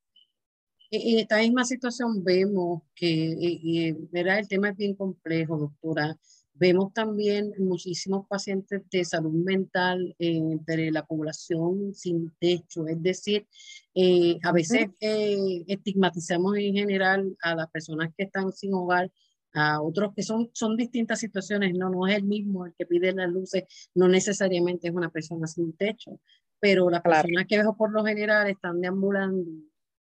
En 0.95 1.17
esta 1.17 1.39
misma 1.39 1.65
situación 1.65 2.23
vemos 2.23 2.83
que 2.93 3.07
y, 3.07 3.88
el 3.88 4.47
tema 4.47 4.69
es 4.69 4.77
bien 4.77 4.93
complejo, 4.93 5.57
doctora. 5.57 6.15
Vemos 6.53 6.93
también 6.93 7.51
muchísimos 7.57 8.27
pacientes 8.27 8.83
de 8.91 9.03
salud 9.03 9.33
mental 9.33 10.15
entre 10.19 10.91
la 10.91 11.03
población 11.03 11.95
sin 11.95 12.29
techo, 12.39 12.85
es 12.85 13.01
decir, 13.01 13.47
eh, 13.95 14.38
a 14.43 14.51
veces 14.51 14.89
eh, 15.00 15.63
estigmatizamos 15.65 16.57
en 16.57 16.75
general 16.75 17.35
a 17.41 17.55
las 17.55 17.71
personas 17.71 18.13
que 18.15 18.25
están 18.25 18.51
sin 18.51 18.75
hogar, 18.75 19.12
a 19.51 19.81
otros 19.81 20.13
que 20.15 20.21
son, 20.21 20.51
son 20.53 20.77
distintas 20.77 21.19
situaciones, 21.19 21.73
no, 21.73 21.89
no 21.89 22.05
es 22.05 22.17
el 22.17 22.23
mismo 22.23 22.67
el 22.67 22.73
que 22.77 22.85
pide 22.85 23.13
las 23.13 23.31
luces, 23.31 23.63
no 23.95 24.07
necesariamente 24.07 24.89
es 24.89 24.93
una 24.93 25.09
persona 25.09 25.47
sin 25.47 25.73
techo, 25.73 26.19
pero 26.59 26.91
las 26.91 27.01
personas 27.01 27.47
que 27.47 27.57
veo 27.57 27.75
por 27.75 27.91
lo 27.91 28.05
general 28.05 28.47
están 28.47 28.79
deambulando 28.79 29.43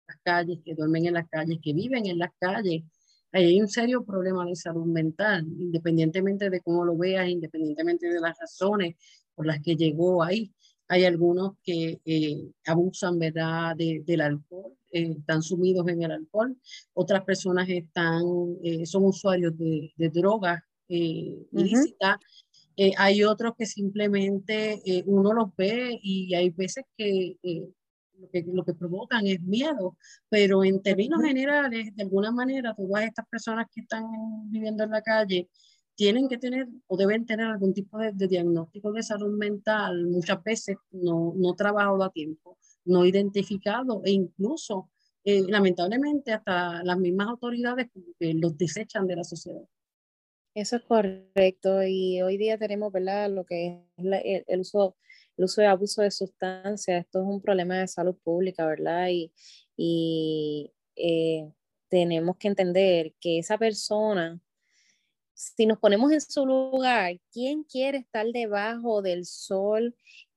las 0.07 0.17
calles, 0.23 0.59
que 0.63 0.75
duermen 0.75 1.05
en 1.05 1.13
las 1.13 1.27
calles, 1.29 1.59
que 1.61 1.73
viven 1.73 2.05
en 2.05 2.17
las 2.17 2.31
calles. 2.39 2.83
Hay 3.31 3.59
un 3.61 3.67
serio 3.67 4.05
problema 4.05 4.45
de 4.45 4.55
salud 4.55 4.85
mental, 4.85 5.45
independientemente 5.59 6.49
de 6.49 6.61
cómo 6.61 6.85
lo 6.85 6.97
veas, 6.97 7.27
independientemente 7.27 8.07
de 8.07 8.19
las 8.19 8.37
razones 8.39 8.95
por 9.35 9.45
las 9.45 9.61
que 9.61 9.75
llegó 9.75 10.23
ahí. 10.23 10.51
Hay 10.87 11.03
algunos 11.03 11.53
que 11.63 11.99
eh, 12.05 12.49
abusan 12.65 13.19
¿verdad? 13.19 13.75
del 13.75 14.21
alcohol, 14.21 14.73
eh, 14.91 15.15
están 15.19 15.41
sumidos 15.41 15.87
en 15.89 16.01
el 16.01 16.11
alcohol. 16.11 16.57
Otras 16.93 17.25
personas 17.25 17.67
están, 17.67 18.23
eh, 18.63 18.85
son 18.85 19.03
usuarios 19.03 19.57
de, 19.57 19.91
de 19.95 20.09
drogas 20.09 20.63
ilícitas. 20.87 22.17
hay 22.97 23.23
otros 23.25 23.53
que 23.57 23.65
simplemente 23.65 24.81
uno 25.05 25.33
los 25.33 25.53
ve 25.57 25.99
y 26.01 26.33
hay 26.33 26.49
veces 26.51 26.85
que 26.95 27.37
lo 28.19 28.29
que, 28.29 28.43
lo 28.47 28.63
que 28.63 28.73
provocan 28.73 29.25
es 29.27 29.41
miedo, 29.41 29.97
pero 30.29 30.63
en 30.63 30.81
términos 30.81 31.21
generales, 31.21 31.95
de 31.95 32.03
alguna 32.03 32.31
manera, 32.31 32.73
todas 32.75 33.03
estas 33.03 33.27
personas 33.27 33.67
que 33.73 33.81
están 33.81 34.05
viviendo 34.49 34.83
en 34.83 34.91
la 34.91 35.01
calle 35.01 35.49
tienen 35.95 36.27
que 36.27 36.37
tener 36.37 36.67
o 36.85 36.95
deben 36.95 37.25
tener 37.25 37.47
algún 37.47 37.73
tipo 37.73 37.97
de, 37.97 38.11
diagnóstico 38.13 38.91
de 38.91 39.03
salud 39.03 39.35
mental, 39.35 40.05
muchas 40.07 40.43
veces 40.43 40.77
no, 40.91 41.33
no 41.35 41.55
trabajado 41.55 42.03
a 42.03 42.11
tiempo, 42.11 42.57
no 42.85 43.05
identificado 43.05 44.01
e 44.05 44.11
incluso, 44.11 44.89
eh, 45.23 45.43
lamentablemente, 45.47 46.33
hasta 46.33 46.83
las 46.83 46.97
mismas 46.97 47.27
autoridades 47.29 47.87
los 48.19 48.57
desechan 48.57 49.07
de 49.07 49.15
la 49.15 49.23
sociedad. 49.23 49.63
Eso 50.53 50.75
es 50.75 50.83
correcto 50.83 51.83
y 51.83 52.21
hoy 52.21 52.37
día 52.37 52.57
tenemos, 52.57 52.91
¿verdad? 52.91 53.29
Lo 53.31 53.45
que 53.45 53.83
es 53.97 54.43
el 54.47 54.59
uso 54.59 54.95
el 55.37 55.45
uso 55.45 55.61
de 55.61 55.67
abuso 55.67 56.01
de 56.01 56.11
sustancias, 56.11 57.05
esto 57.05 57.21
es 57.21 57.25
un 57.27 57.41
problema 57.41 57.77
de 57.77 57.87
salud 57.87 58.15
pública, 58.23 58.65
¿verdad? 58.65 59.07
Y, 59.77 60.73
eh, 60.95 61.51
tenemos 61.89 62.37
que 62.37 62.47
entender 62.49 63.13
que 63.21 63.39
esa 63.39 63.57
persona, 63.57 64.39
si 65.33 65.65
nos 65.65 65.77
ponemos 65.79 66.11
en 66.11 66.21
su 66.21 66.45
lugar, 66.45 67.19
¿quién 67.31 67.63
quiere 67.63 67.99
estar 67.99 68.25
debajo 68.27 69.01
del 69.01 69.25
sol 69.25 69.95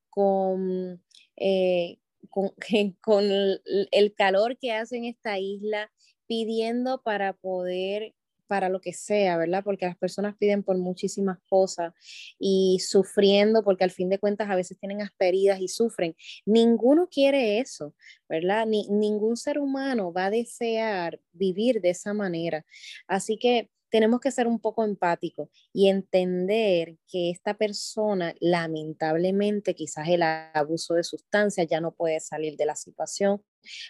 con, 0.09 1.03
eh, 1.35 1.99
con, 2.29 2.53
con 3.01 3.23
el 3.25 4.13
calor 4.15 4.57
que 4.57 4.71
hace 4.71 4.97
en 4.97 5.05
esta 5.05 5.39
isla, 5.39 5.91
pidiendo 6.27 7.01
para 7.01 7.33
poder 7.33 8.13
para 8.51 8.67
lo 8.67 8.81
que 8.81 8.91
sea, 8.91 9.37
¿verdad? 9.37 9.63
Porque 9.63 9.85
las 9.85 9.95
personas 9.95 10.35
piden 10.37 10.61
por 10.61 10.77
muchísimas 10.77 11.39
cosas 11.47 11.93
y 12.37 12.79
sufriendo, 12.85 13.63
porque 13.63 13.85
al 13.85 13.91
fin 13.91 14.09
de 14.09 14.19
cuentas 14.19 14.49
a 14.49 14.57
veces 14.57 14.77
tienen 14.77 15.01
asperidas 15.01 15.61
y 15.61 15.69
sufren. 15.69 16.17
Ninguno 16.45 17.07
quiere 17.07 17.59
eso, 17.59 17.95
¿verdad? 18.27 18.65
Ni, 18.65 18.89
ningún 18.89 19.37
ser 19.37 19.57
humano 19.57 20.11
va 20.11 20.25
a 20.25 20.29
desear 20.31 21.21
vivir 21.31 21.79
de 21.79 21.91
esa 21.91 22.13
manera. 22.13 22.65
Así 23.07 23.37
que 23.37 23.69
tenemos 23.89 24.19
que 24.19 24.31
ser 24.31 24.47
un 24.47 24.59
poco 24.59 24.83
empáticos 24.83 25.47
y 25.71 25.87
entender 25.87 26.97
que 27.07 27.29
esta 27.29 27.53
persona, 27.53 28.35
lamentablemente, 28.41 29.75
quizás 29.75 30.09
el 30.09 30.23
abuso 30.23 30.95
de 30.95 31.05
sustancias 31.05 31.67
ya 31.69 31.79
no 31.79 31.93
puede 31.93 32.19
salir 32.19 32.57
de 32.57 32.65
la 32.65 32.75
situación, 32.75 33.41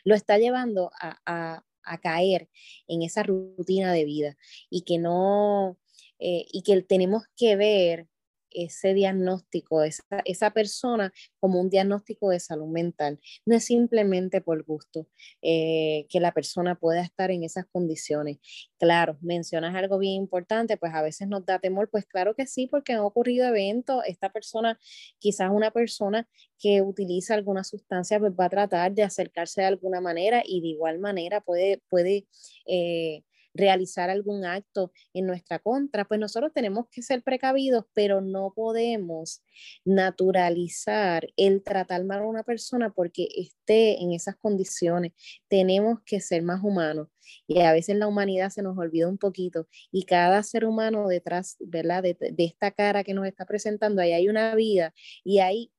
lo 0.03 0.13
está 0.13 0.37
llevando 0.37 0.91
a, 1.01 1.19
a 1.25 1.63
caer 2.01 2.49
en 2.87 3.01
esa 3.01 3.23
rutina 3.23 3.93
de 3.93 4.05
vida 4.05 4.37
y 4.69 4.81
que 4.81 4.97
no, 4.97 5.77
eh, 6.19 6.45
y 6.51 6.63
que 6.63 6.81
tenemos 6.83 7.23
que 7.35 7.55
ver 7.55 8.07
ese 8.51 8.93
diagnóstico, 8.93 9.83
esa, 9.83 10.03
esa 10.25 10.51
persona 10.51 11.11
como 11.39 11.59
un 11.59 11.69
diagnóstico 11.69 12.29
de 12.29 12.39
salud 12.39 12.67
mental. 12.67 13.19
No 13.45 13.55
es 13.55 13.65
simplemente 13.65 14.41
por 14.41 14.63
gusto 14.63 15.07
eh, 15.41 16.05
que 16.09 16.19
la 16.19 16.31
persona 16.31 16.75
pueda 16.75 17.01
estar 17.01 17.31
en 17.31 17.43
esas 17.43 17.65
condiciones. 17.71 18.37
Claro, 18.77 19.17
mencionas 19.21 19.75
algo 19.75 19.97
bien 19.97 20.13
importante, 20.13 20.77
pues 20.77 20.93
a 20.93 21.01
veces 21.01 21.27
nos 21.27 21.45
da 21.45 21.59
temor, 21.59 21.89
pues 21.89 22.05
claro 22.05 22.35
que 22.35 22.47
sí, 22.47 22.67
porque 22.67 22.93
han 22.93 22.99
ocurrido 22.99 23.47
eventos, 23.47 24.03
esta 24.05 24.31
persona, 24.31 24.79
quizás 25.19 25.49
una 25.51 25.71
persona 25.71 26.27
que 26.59 26.81
utiliza 26.81 27.33
alguna 27.33 27.63
sustancia, 27.63 28.19
pues 28.19 28.33
va 28.33 28.45
a 28.45 28.49
tratar 28.49 28.91
de 28.93 29.03
acercarse 29.03 29.61
de 29.61 29.67
alguna 29.67 30.01
manera 30.01 30.43
y 30.45 30.61
de 30.61 30.67
igual 30.67 30.99
manera 30.99 31.41
puede, 31.41 31.81
puede 31.89 32.27
eh, 32.67 33.23
realizar 33.53 34.09
algún 34.09 34.45
acto 34.45 34.91
en 35.13 35.27
nuestra 35.27 35.59
contra, 35.59 36.05
pues 36.05 36.19
nosotros 36.19 36.51
tenemos 36.53 36.87
que 36.89 37.01
ser 37.01 37.23
precavidos, 37.23 37.85
pero 37.93 38.21
no 38.21 38.53
podemos 38.55 39.43
naturalizar 39.85 41.27
el 41.37 41.63
tratar 41.63 42.03
mal 42.05 42.19
a 42.19 42.27
una 42.27 42.43
persona 42.43 42.91
porque 42.91 43.27
esté 43.35 44.01
en 44.01 44.13
esas 44.13 44.35
condiciones. 44.35 45.13
Tenemos 45.47 45.99
que 46.05 46.19
ser 46.21 46.43
más 46.43 46.63
humanos 46.63 47.07
y 47.47 47.61
a 47.61 47.73
veces 47.73 47.95
la 47.97 48.07
humanidad 48.07 48.49
se 48.49 48.61
nos 48.61 48.77
olvida 48.77 49.07
un 49.07 49.17
poquito 49.17 49.67
y 49.91 50.05
cada 50.05 50.41
ser 50.43 50.65
humano 50.65 51.07
detrás, 51.07 51.57
¿verdad? 51.59 52.03
De, 52.03 52.17
esta 52.37 52.71
cara 52.71 53.03
que 53.03 53.13
nos 53.13 53.27
está 53.27 53.45
presentando, 53.45 54.01
ahí 54.01 54.13
hay 54.13 54.29
una 54.29 54.55
vida 54.55 54.93
y 55.23 55.39
hay 55.39 55.71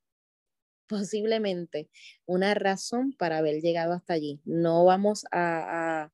posiblemente 0.86 1.88
una 2.26 2.54
razón 2.54 3.14
para 3.18 3.38
haber 3.38 3.60
llegado 3.62 3.94
hasta 3.94 4.14
allí. 4.14 4.40
No 4.44 4.84
vamos 4.84 5.24
a, 5.30 6.04
a 6.04 6.12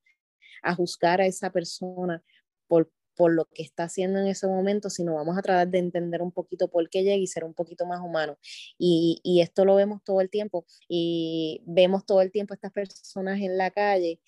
juzgar 0.74 1.20
a 1.20 1.26
esa 1.26 1.50
persona 1.50 2.22
por, 2.66 2.90
por 3.14 3.32
lo 3.32 3.46
que 3.46 3.62
está 3.62 3.84
haciendo 3.84 4.18
en 4.20 4.28
ese 4.28 4.46
momento, 4.46 4.90
sino 4.90 5.14
vamos 5.14 5.36
a 5.38 5.42
tratar 5.42 5.68
de 5.68 5.78
entender 5.78 6.22
un 6.22 6.32
poquito 6.32 6.68
por 6.68 6.88
qué 6.88 7.02
llega 7.02 7.16
y 7.16 7.26
ser 7.26 7.44
un 7.44 7.54
poquito 7.54 7.86
más 7.86 8.00
humano. 8.00 8.38
Y, 8.78 9.20
y 9.24 9.40
esto 9.40 9.64
lo 9.64 9.74
vemos 9.74 10.02
todo 10.04 10.20
el 10.20 10.30
tiempo 10.30 10.66
y 10.88 11.62
vemos 11.66 12.06
todo 12.06 12.20
el 12.22 12.30
tiempo 12.30 12.54
a 12.54 12.56
estas 12.56 12.72
personas 12.72 13.40
en 13.40 13.58
la 13.58 13.70
calle 13.70 14.20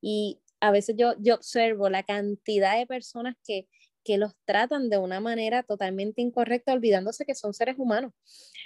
y 0.00 0.40
a 0.60 0.70
veces 0.70 0.96
yo, 0.98 1.14
yo 1.18 1.34
observo 1.36 1.88
la 1.88 2.02
cantidad 2.02 2.78
de 2.78 2.86
personas 2.86 3.36
que, 3.44 3.68
que 4.08 4.16
los 4.16 4.32
tratan 4.46 4.88
de 4.88 4.96
una 4.96 5.20
manera 5.20 5.62
totalmente 5.62 6.22
incorrecta, 6.22 6.72
olvidándose 6.72 7.26
que 7.26 7.34
son 7.34 7.52
seres 7.52 7.76
humanos. 7.78 8.14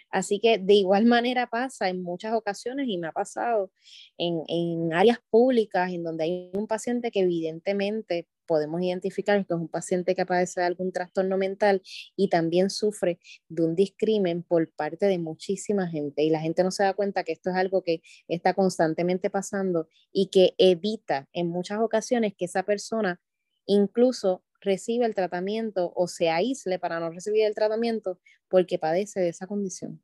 Así 0.08 0.38
que 0.38 0.58
de 0.58 0.74
igual 0.74 1.04
manera 1.04 1.48
pasa 1.48 1.88
en 1.88 2.00
muchas 2.00 2.32
ocasiones 2.34 2.86
y 2.88 2.96
me 2.96 3.08
ha 3.08 3.12
pasado 3.12 3.72
en, 4.18 4.44
en 4.46 4.94
áreas 4.94 5.18
públicas 5.30 5.90
en 5.90 6.04
donde 6.04 6.22
hay 6.22 6.50
un 6.54 6.68
paciente 6.68 7.10
que 7.10 7.22
evidentemente 7.22 8.28
podemos 8.46 8.80
identificar 8.82 9.44
que 9.44 9.52
es 9.52 9.58
un 9.58 9.66
paciente 9.66 10.14
que 10.14 10.24
padece 10.24 10.60
de 10.60 10.66
algún 10.66 10.92
trastorno 10.92 11.36
mental 11.36 11.82
y 12.14 12.28
también 12.28 12.70
sufre 12.70 13.18
de 13.48 13.64
un 13.64 13.74
discrimen 13.74 14.44
por 14.44 14.70
parte 14.70 15.06
de 15.06 15.18
muchísima 15.18 15.88
gente. 15.88 16.22
Y 16.22 16.30
la 16.30 16.40
gente 16.40 16.62
no 16.62 16.70
se 16.70 16.84
da 16.84 16.94
cuenta 16.94 17.24
que 17.24 17.32
esto 17.32 17.50
es 17.50 17.56
algo 17.56 17.82
que 17.82 18.00
está 18.28 18.54
constantemente 18.54 19.28
pasando 19.28 19.88
y 20.12 20.28
que 20.28 20.54
evita 20.56 21.28
en 21.32 21.48
muchas 21.48 21.80
ocasiones 21.80 22.32
que 22.38 22.44
esa 22.44 22.62
persona 22.62 23.20
incluso 23.66 24.44
reciba 24.62 25.06
el 25.06 25.14
tratamiento 25.14 25.92
o 25.94 26.08
se 26.08 26.30
aísle 26.30 26.78
para 26.78 27.00
no 27.00 27.10
recibir 27.10 27.44
el 27.44 27.54
tratamiento 27.54 28.18
porque 28.48 28.78
padece 28.78 29.20
de 29.20 29.28
esa 29.28 29.46
condición. 29.46 30.02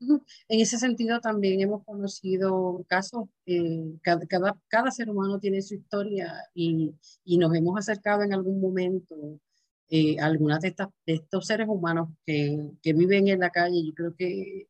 En 0.00 0.60
ese 0.60 0.78
sentido 0.78 1.20
también 1.20 1.60
hemos 1.60 1.84
conocido 1.84 2.84
casos, 2.88 3.24
eh, 3.46 3.96
cada, 4.02 4.90
ser 4.90 5.08
humano 5.08 5.38
tiene 5.38 5.62
su 5.62 5.74
historia 5.74 6.34
y, 6.54 6.94
nos 7.24 7.54
hemos 7.54 7.78
acercado 7.78 8.22
en 8.22 8.34
algún 8.34 8.60
momento 8.60 9.40
eh, 9.88 10.18
a 10.20 10.26
algunas 10.26 10.60
de 10.60 10.74
estos 11.06 11.46
seres 11.46 11.68
humanos 11.68 12.10
que, 12.26 12.70
que 12.82 12.92
viven 12.92 13.28
en 13.28 13.40
la 13.40 13.50
calle. 13.50 13.84
Yo 13.84 13.94
creo 13.94 14.14
que 14.14 14.68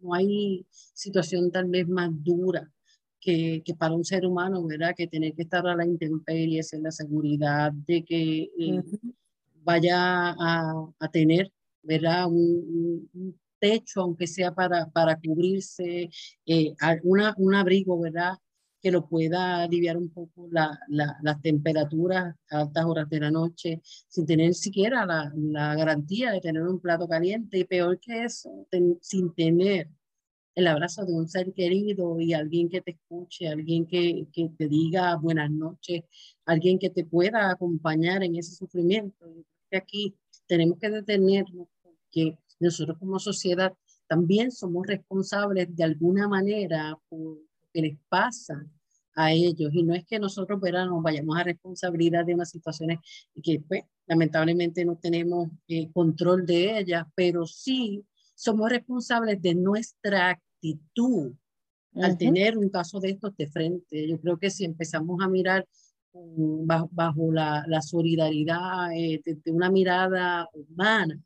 no 0.00 0.14
hay 0.14 0.66
situación 0.70 1.50
tal 1.50 1.68
vez 1.68 1.86
más 1.88 2.10
dura 2.12 2.72
que, 3.22 3.62
que, 3.64 3.74
para 3.74 3.94
un 3.94 4.04
ser 4.04 4.26
humano, 4.26 4.66
¿verdad? 4.66 4.94
Que 4.96 5.06
tener 5.06 5.32
que 5.34 5.42
estar 5.42 5.66
a 5.66 5.76
la 5.76 5.86
intemperie, 5.86 6.60
en 6.72 6.82
la 6.82 6.90
seguridad 6.90 7.72
de 7.72 8.04
que 8.04 8.50
eh, 8.58 8.82
vaya 9.62 10.30
a, 10.38 10.86
a, 10.98 11.08
tener, 11.08 11.50
¿verdad? 11.82 12.26
Un, 12.26 13.08
un, 13.14 13.40
techo, 13.60 14.00
aunque 14.00 14.26
sea 14.26 14.52
para, 14.52 14.90
para 14.90 15.16
cubrirse, 15.20 16.10
eh, 16.46 16.74
una, 17.04 17.32
un 17.38 17.54
abrigo, 17.54 18.00
¿verdad? 18.00 18.32
Que 18.82 18.90
lo 18.90 19.08
pueda 19.08 19.62
aliviar 19.62 19.96
un 19.96 20.10
poco 20.10 20.48
la, 20.50 20.76
la, 20.88 21.16
las 21.22 21.40
temperaturas 21.40 22.34
a 22.50 22.58
altas 22.58 22.84
horas 22.84 23.08
de 23.08 23.20
la 23.20 23.30
noche, 23.30 23.80
sin 23.84 24.26
tener 24.26 24.54
siquiera 24.54 25.06
la, 25.06 25.32
la 25.36 25.76
garantía 25.76 26.32
de 26.32 26.40
tener 26.40 26.64
un 26.64 26.80
plato 26.80 27.06
caliente 27.06 27.58
y 27.58 27.64
peor 27.64 28.00
que 28.00 28.24
eso, 28.24 28.66
sin 29.00 29.32
tener 29.32 29.88
el 30.54 30.66
abrazo 30.66 31.04
de 31.04 31.12
un 31.12 31.28
ser 31.28 31.52
querido 31.52 32.20
y 32.20 32.34
alguien 32.34 32.68
que 32.68 32.80
te 32.80 32.92
escuche, 32.92 33.48
alguien 33.48 33.86
que, 33.86 34.26
que, 34.32 34.50
te 34.56 34.68
diga 34.68 35.16
buenas 35.16 35.50
noches, 35.50 36.02
alguien 36.44 36.78
que 36.78 36.90
te 36.90 37.04
pueda 37.04 37.50
acompañar 37.50 38.22
en 38.22 38.36
ese 38.36 38.54
sufrimiento. 38.54 39.26
que 39.70 39.76
aquí 39.76 40.14
tenemos 40.46 40.78
que 40.78 40.90
detenernos 40.90 41.68
porque 41.82 42.38
nosotros 42.60 42.98
como 42.98 43.18
sociedad 43.18 43.72
también 44.06 44.50
somos 44.50 44.86
responsables 44.86 45.74
de 45.74 45.84
alguna 45.84 46.28
manera 46.28 46.98
por 47.08 47.18
lo 47.18 47.38
que 47.72 47.82
les 47.82 47.98
pasa 48.08 48.66
a 49.14 49.32
ellos. 49.32 49.70
Y 49.72 49.82
no 49.82 49.94
es 49.94 50.04
que 50.04 50.18
nosotros 50.18 50.60
nos 50.60 51.02
vayamos 51.02 51.38
a 51.38 51.44
responsabilidad 51.44 52.24
de 52.24 52.34
unas 52.34 52.50
situaciones 52.50 52.98
que 53.42 53.60
pues, 53.66 53.84
lamentablemente 54.06 54.84
no 54.84 54.96
tenemos 54.96 55.48
eh, 55.68 55.90
control 55.92 56.44
de 56.44 56.78
ellas, 56.78 57.06
pero 57.14 57.46
sí 57.46 58.04
somos 58.42 58.68
responsables 58.70 59.40
de 59.40 59.54
nuestra 59.54 60.30
actitud 60.30 61.32
al 61.94 62.18
tener 62.18 62.58
un 62.58 62.70
caso 62.70 62.98
de 62.98 63.10
estos 63.10 63.36
de 63.36 63.46
frente. 63.46 64.08
Yo 64.08 64.18
creo 64.20 64.36
que 64.36 64.50
si 64.50 64.64
empezamos 64.64 65.22
a 65.22 65.28
mirar 65.28 65.64
bajo, 66.12 67.30
la, 67.32 67.64
la, 67.68 67.80
solidaridad 67.82 68.92
eh, 68.96 69.22
de, 69.24 69.52
una 69.52 69.70
mirada 69.70 70.48
humana, 70.54 71.20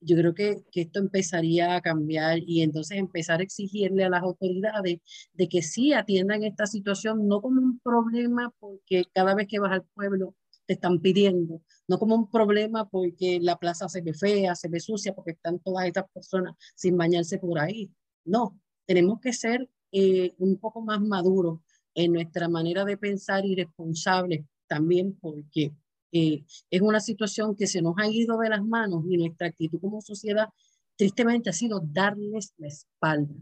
yo 0.00 0.16
creo 0.16 0.34
que, 0.34 0.64
que, 0.72 0.80
esto 0.80 0.98
empezaría 0.98 1.76
a 1.76 1.80
cambiar 1.82 2.38
y 2.40 2.62
entonces 2.62 2.98
empezar 2.98 3.38
a 3.38 3.44
exigirle 3.44 4.04
a 4.04 4.10
las 4.10 4.22
autoridades 4.22 4.98
de 5.32 5.48
que 5.48 5.62
sí 5.62 5.92
atiendan 5.92 6.42
esta 6.42 6.66
situación, 6.66 7.28
no 7.28 7.40
como 7.40 7.60
un 7.60 7.78
problema 7.78 8.52
porque 8.58 9.04
cada 9.14 9.36
vez 9.36 9.46
que 9.46 9.60
vas 9.60 9.72
al 9.72 9.84
pueblo 9.94 10.34
te 10.70 10.74
están 10.74 11.00
pidiendo, 11.00 11.62
no 11.88 11.98
como 11.98 12.14
un 12.14 12.30
problema 12.30 12.88
porque 12.88 13.40
la 13.42 13.58
plaza 13.58 13.88
se 13.88 14.02
ve 14.02 14.14
fea, 14.14 14.54
se 14.54 14.68
ve 14.68 14.78
sucia, 14.78 15.12
porque 15.12 15.32
están 15.32 15.58
todas 15.58 15.84
estas 15.84 16.08
personas 16.12 16.54
sin 16.76 16.96
bañarse 16.96 17.38
por 17.38 17.58
ahí. 17.58 17.90
No, 18.24 18.56
tenemos 18.86 19.18
que 19.18 19.32
ser 19.32 19.68
eh, 19.90 20.32
un 20.38 20.58
poco 20.58 20.80
más 20.80 21.00
maduros 21.00 21.58
en 21.92 22.12
nuestra 22.12 22.48
manera 22.48 22.84
de 22.84 22.96
pensar 22.96 23.44
y 23.44 23.56
responsables 23.56 24.44
también 24.68 25.18
porque 25.20 25.72
eh, 26.12 26.44
es 26.70 26.80
una 26.80 27.00
situación 27.00 27.56
que 27.56 27.66
se 27.66 27.82
nos 27.82 27.94
ha 27.98 28.06
ido 28.06 28.38
de 28.38 28.50
las 28.50 28.62
manos 28.62 29.02
y 29.10 29.16
nuestra 29.16 29.48
actitud 29.48 29.80
como 29.80 30.00
sociedad 30.00 30.50
tristemente 30.94 31.50
ha 31.50 31.52
sido 31.52 31.80
darles 31.82 32.54
la 32.58 32.68
espalda. 32.68 33.34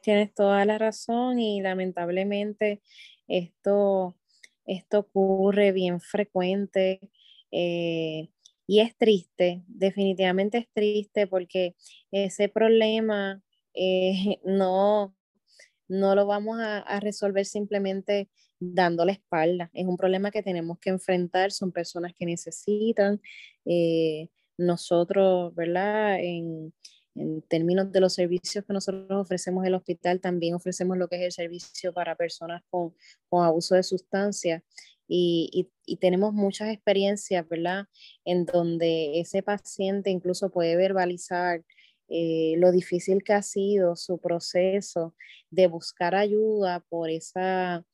Tienes 0.00 0.32
toda 0.32 0.64
la 0.64 0.78
razón 0.78 1.40
y 1.40 1.60
lamentablemente 1.60 2.80
esto, 3.28 4.14
esto 4.66 5.00
ocurre 5.00 5.72
bien 5.72 6.00
frecuente 6.00 7.00
eh, 7.50 8.28
y 8.66 8.80
es 8.80 8.96
triste, 8.96 9.62
definitivamente 9.66 10.58
es 10.58 10.68
triste 10.72 11.26
porque 11.26 11.76
ese 12.10 12.48
problema 12.48 13.42
eh, 13.74 14.38
no, 14.44 15.14
no 15.88 16.14
lo 16.14 16.26
vamos 16.26 16.58
a, 16.60 17.00
resolver 17.00 17.44
simplemente 17.44 18.28
dando 18.60 19.04
la 19.04 19.12
espalda. 19.12 19.70
Es 19.74 19.86
un 19.86 19.96
problema 19.96 20.30
que 20.30 20.42
tenemos 20.42 20.78
que 20.78 20.90
enfrentar, 20.90 21.52
son 21.52 21.72
personas 21.72 22.14
que 22.14 22.24
necesitan. 22.24 23.20
Eh, 23.66 24.28
nosotros, 24.56 25.54
¿verdad? 25.54 26.18
En, 26.20 26.72
en, 27.14 27.42
términos 27.42 27.90
de 27.92 28.00
los 28.00 28.14
servicios 28.14 28.64
que 28.64 28.72
nosotros 28.72 29.06
ofrecemos 29.10 29.64
en 29.64 29.68
el 29.68 29.74
hospital, 29.74 30.20
también 30.20 30.54
ofrecemos 30.54 30.96
lo 30.98 31.08
que 31.08 31.16
es 31.16 31.22
el 31.22 31.32
servicio 31.32 31.92
para 31.92 32.16
personas 32.16 32.62
con, 32.70 32.94
con 33.28 33.44
abuso 33.44 33.74
de 33.74 33.82
sustancias. 33.82 34.62
Y, 35.06 35.50
y, 35.52 35.70
y, 35.84 35.96
tenemos 35.98 36.32
muchas 36.32 36.72
experiencias, 36.72 37.46
¿verdad? 37.46 37.86
En 38.24 38.46
donde 38.46 39.20
ese 39.20 39.42
paciente 39.42 40.10
incluso 40.10 40.50
puede 40.50 40.76
verbalizar 40.76 41.62
eh, 42.08 42.54
lo 42.58 42.70
difícil 42.72 43.22
que 43.22 43.32
ha 43.32 43.42
sido 43.42 43.96
su 43.96 44.18
proceso 44.18 45.14
de 45.50 45.66
buscar 45.66 46.14
ayuda 46.14 46.80
por 46.88 47.10
esa 47.10 47.84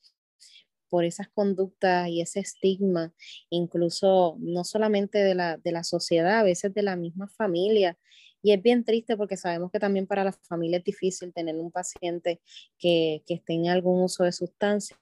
por 0.88 1.04
esas 1.04 1.28
conductas 1.28 2.08
y 2.08 2.20
ese 2.20 2.40
estigma, 2.40 3.14
incluso 3.48 4.36
no 4.40 4.64
solamente 4.64 5.18
de 5.18 5.36
la, 5.36 5.56
de 5.56 5.70
la 5.70 5.84
sociedad, 5.84 6.40
a 6.40 6.42
veces 6.42 6.74
de 6.74 6.82
la 6.82 6.96
misma 6.96 7.28
familia. 7.28 7.96
Y 8.42 8.52
es 8.52 8.62
bien 8.62 8.84
triste 8.84 9.16
porque 9.16 9.36
sabemos 9.36 9.70
que 9.70 9.78
también 9.78 10.06
para 10.06 10.24
la 10.24 10.32
familia 10.32 10.78
es 10.78 10.84
difícil 10.84 11.32
tener 11.32 11.56
un 11.56 11.70
paciente 11.70 12.40
que, 12.78 13.22
que 13.26 13.34
esté 13.34 13.54
en 13.54 13.68
algún 13.68 14.02
uso 14.02 14.24
de 14.24 14.32
sustancia, 14.32 14.98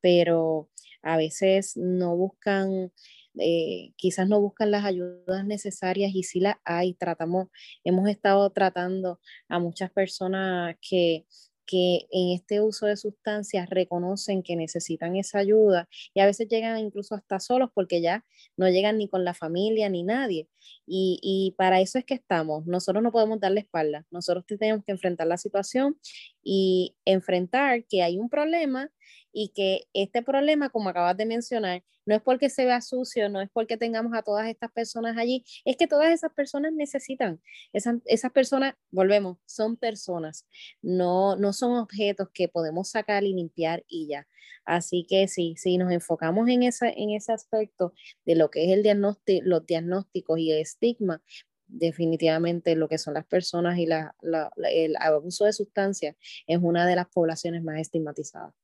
pero 0.00 0.68
a 1.02 1.16
veces 1.16 1.76
no 1.76 2.16
buscan, 2.16 2.92
eh, 3.38 3.92
quizás 3.96 4.28
no 4.28 4.40
buscan 4.40 4.70
las 4.70 4.84
ayudas 4.84 5.44
necesarias 5.46 6.12
y 6.14 6.22
sí 6.24 6.40
las 6.40 6.56
hay. 6.64 6.94
Tratamos, 6.94 7.48
hemos 7.84 8.08
estado 8.08 8.50
tratando 8.50 9.20
a 9.48 9.58
muchas 9.58 9.90
personas 9.90 10.76
que 10.80 11.26
que 11.70 12.08
en 12.10 12.30
este 12.34 12.60
uso 12.60 12.86
de 12.86 12.96
sustancias 12.96 13.70
reconocen 13.70 14.42
que 14.42 14.56
necesitan 14.56 15.14
esa 15.14 15.38
ayuda 15.38 15.88
y 16.14 16.20
a 16.20 16.26
veces 16.26 16.48
llegan 16.48 16.78
incluso 16.78 17.14
hasta 17.14 17.38
solos 17.38 17.70
porque 17.72 18.02
ya 18.02 18.24
no 18.56 18.68
llegan 18.68 18.98
ni 18.98 19.08
con 19.08 19.24
la 19.24 19.34
familia 19.34 19.88
ni 19.88 20.02
nadie. 20.02 20.48
Y, 20.86 21.20
y 21.22 21.54
para 21.56 21.80
eso 21.80 21.98
es 21.98 22.04
que 22.04 22.14
estamos. 22.14 22.66
Nosotros 22.66 23.04
no 23.04 23.12
podemos 23.12 23.38
darle 23.38 23.60
espalda. 23.60 24.04
Nosotros 24.10 24.44
tenemos 24.46 24.84
que 24.84 24.92
enfrentar 24.92 25.28
la 25.28 25.36
situación 25.36 25.96
y 26.42 26.96
enfrentar 27.04 27.84
que 27.88 28.02
hay 28.02 28.18
un 28.18 28.28
problema 28.28 28.90
y 29.32 29.50
que 29.50 29.88
este 29.92 30.22
problema, 30.22 30.70
como 30.70 30.88
acabas 30.88 31.16
de 31.16 31.26
mencionar, 31.26 31.82
no 32.06 32.14
es 32.14 32.22
porque 32.22 32.50
se 32.50 32.64
vea 32.64 32.80
sucio, 32.80 33.28
no 33.28 33.40
es 33.40 33.50
porque 33.52 33.76
tengamos 33.76 34.14
a 34.14 34.22
todas 34.22 34.48
estas 34.48 34.72
personas 34.72 35.16
allí, 35.16 35.44
es 35.64 35.76
que 35.76 35.86
todas 35.86 36.10
esas 36.10 36.32
personas 36.32 36.72
necesitan, 36.72 37.40
esas, 37.72 37.96
esas 38.06 38.32
personas, 38.32 38.74
volvemos, 38.90 39.38
son 39.46 39.76
personas, 39.76 40.46
no, 40.82 41.36
no 41.36 41.52
son 41.52 41.76
objetos 41.76 42.28
que 42.32 42.48
podemos 42.48 42.90
sacar 42.90 43.24
y 43.24 43.34
limpiar 43.34 43.84
y 43.86 44.08
ya. 44.08 44.26
Así 44.64 45.06
que 45.08 45.26
sí, 45.28 45.54
si 45.56 45.78
nos 45.78 45.90
enfocamos 45.90 46.48
en, 46.48 46.62
esa, 46.62 46.88
en 46.88 47.10
ese 47.10 47.32
aspecto 47.32 47.92
de 48.24 48.36
lo 48.36 48.50
que 48.50 48.64
es 48.64 48.72
el 48.72 48.82
diagnóstico, 48.82 49.44
los 49.46 49.66
diagnósticos 49.66 50.38
y 50.38 50.52
el 50.52 50.60
estigma, 50.60 51.22
definitivamente 51.66 52.74
lo 52.74 52.88
que 52.88 52.98
son 52.98 53.14
las 53.14 53.26
personas 53.26 53.78
y 53.78 53.86
la, 53.86 54.14
la, 54.20 54.50
el 54.72 54.96
abuso 54.96 55.44
de 55.44 55.52
sustancias 55.52 56.16
es 56.46 56.58
una 56.60 56.86
de 56.86 56.96
las 56.96 57.08
poblaciones 57.08 57.62
más 57.62 57.78
estigmatizadas. 57.80 58.54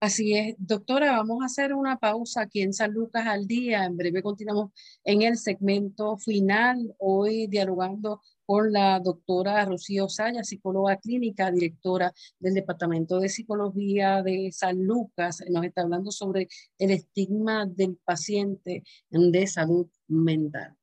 Así 0.00 0.36
es, 0.36 0.54
doctora, 0.58 1.10
vamos 1.10 1.42
a 1.42 1.46
hacer 1.46 1.74
una 1.74 1.98
pausa 1.98 2.42
aquí 2.42 2.62
en 2.62 2.72
San 2.72 2.92
Lucas 2.92 3.26
al 3.26 3.48
día. 3.48 3.84
En 3.84 3.96
breve 3.96 4.22
continuamos 4.22 4.70
en 5.02 5.22
el 5.22 5.36
segmento 5.36 6.16
final, 6.18 6.94
hoy 6.98 7.48
dialogando 7.48 8.20
con 8.46 8.72
la 8.72 9.00
doctora 9.00 9.64
Rocío 9.64 10.08
Saya, 10.08 10.44
psicóloga 10.44 10.98
clínica, 10.98 11.50
directora 11.50 12.14
del 12.38 12.54
Departamento 12.54 13.18
de 13.18 13.28
Psicología 13.28 14.22
de 14.22 14.50
San 14.52 14.84
Lucas. 14.84 15.42
Nos 15.50 15.64
está 15.64 15.82
hablando 15.82 16.12
sobre 16.12 16.46
el 16.78 16.92
estigma 16.92 17.66
del 17.66 17.98
paciente 18.04 18.84
de 19.10 19.46
salud 19.48 19.88
mental. 20.06 20.76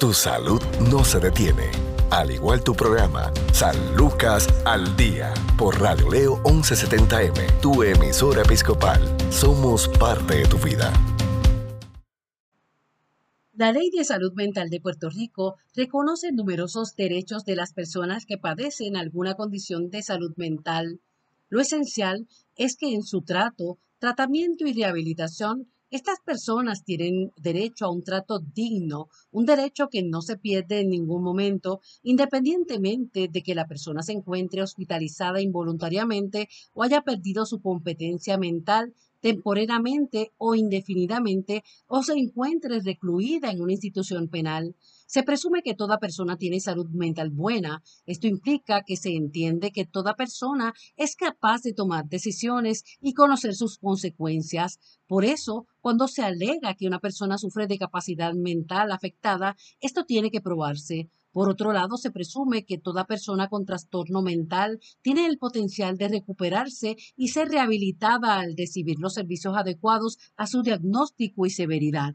Tu 0.00 0.12
salud 0.12 0.60
no 0.90 1.04
se 1.04 1.20
detiene. 1.20 1.83
Al 2.14 2.30
igual 2.30 2.62
tu 2.62 2.74
programa, 2.76 3.32
San 3.52 3.74
Lucas 3.96 4.46
al 4.64 4.96
Día, 4.96 5.34
por 5.58 5.80
Radio 5.80 6.08
Leo 6.08 6.40
1170M, 6.44 7.60
tu 7.60 7.82
emisora 7.82 8.42
episcopal. 8.42 9.02
Somos 9.32 9.88
parte 9.88 10.36
de 10.36 10.46
tu 10.46 10.56
vida. 10.58 10.92
La 13.54 13.72
Ley 13.72 13.90
de 13.90 14.04
Salud 14.04 14.32
Mental 14.36 14.70
de 14.70 14.80
Puerto 14.80 15.10
Rico 15.10 15.56
reconoce 15.74 16.30
numerosos 16.30 16.94
derechos 16.94 17.44
de 17.44 17.56
las 17.56 17.72
personas 17.72 18.26
que 18.26 18.38
padecen 18.38 18.96
alguna 18.96 19.34
condición 19.34 19.90
de 19.90 20.04
salud 20.04 20.34
mental. 20.36 21.00
Lo 21.48 21.60
esencial 21.60 22.28
es 22.54 22.76
que 22.76 22.94
en 22.94 23.02
su 23.02 23.22
trato, 23.22 23.78
tratamiento 23.98 24.68
y 24.68 24.72
rehabilitación, 24.72 25.68
estas 25.94 26.18
personas 26.18 26.82
tienen 26.82 27.30
derecho 27.36 27.84
a 27.84 27.92
un 27.92 28.02
trato 28.02 28.40
digno, 28.40 29.08
un 29.30 29.46
derecho 29.46 29.88
que 29.88 30.02
no 30.02 30.22
se 30.22 30.36
pierde 30.36 30.80
en 30.80 30.88
ningún 30.88 31.22
momento, 31.22 31.80
independientemente 32.02 33.28
de 33.28 33.42
que 33.44 33.54
la 33.54 33.68
persona 33.68 34.02
se 34.02 34.10
encuentre 34.10 34.60
hospitalizada 34.60 35.40
involuntariamente 35.40 36.48
o 36.72 36.82
haya 36.82 37.02
perdido 37.02 37.46
su 37.46 37.60
competencia 37.60 38.36
mental 38.38 38.92
temporalmente 39.20 40.32
o 40.36 40.54
indefinidamente 40.54 41.64
o 41.86 42.02
se 42.02 42.12
encuentre 42.12 42.80
recluida 42.80 43.50
en 43.50 43.62
una 43.62 43.72
institución 43.72 44.28
penal. 44.28 44.74
Se 45.06 45.22
presume 45.22 45.62
que 45.62 45.74
toda 45.74 45.98
persona 45.98 46.36
tiene 46.36 46.60
salud 46.60 46.90
mental 46.90 47.30
buena. 47.30 47.82
Esto 48.04 48.26
implica 48.26 48.82
que 48.82 48.98
se 48.98 49.14
entiende 49.14 49.70
que 49.70 49.86
toda 49.86 50.14
persona 50.14 50.74
es 50.96 51.16
capaz 51.16 51.62
de 51.62 51.72
tomar 51.72 52.06
decisiones 52.06 52.84
y 53.00 53.14
conocer 53.14 53.54
sus 53.54 53.78
consecuencias. 53.78 54.78
Por 55.06 55.24
eso, 55.24 55.66
cuando 55.84 56.08
se 56.08 56.22
alega 56.22 56.72
que 56.72 56.86
una 56.86 56.98
persona 56.98 57.36
sufre 57.36 57.66
de 57.66 57.76
capacidad 57.76 58.32
mental 58.32 58.90
afectada, 58.90 59.54
esto 59.82 60.06
tiene 60.06 60.30
que 60.30 60.40
probarse. 60.40 61.10
Por 61.30 61.50
otro 61.50 61.74
lado, 61.74 61.98
se 61.98 62.10
presume 62.10 62.64
que 62.64 62.78
toda 62.78 63.04
persona 63.04 63.48
con 63.50 63.66
trastorno 63.66 64.22
mental 64.22 64.80
tiene 65.02 65.26
el 65.26 65.36
potencial 65.36 65.98
de 65.98 66.08
recuperarse 66.08 66.96
y 67.18 67.28
ser 67.28 67.48
rehabilitada 67.48 68.38
al 68.38 68.56
recibir 68.56 68.96
los 68.98 69.12
servicios 69.12 69.54
adecuados 69.58 70.16
a 70.38 70.46
su 70.46 70.62
diagnóstico 70.62 71.44
y 71.44 71.50
severidad. 71.50 72.14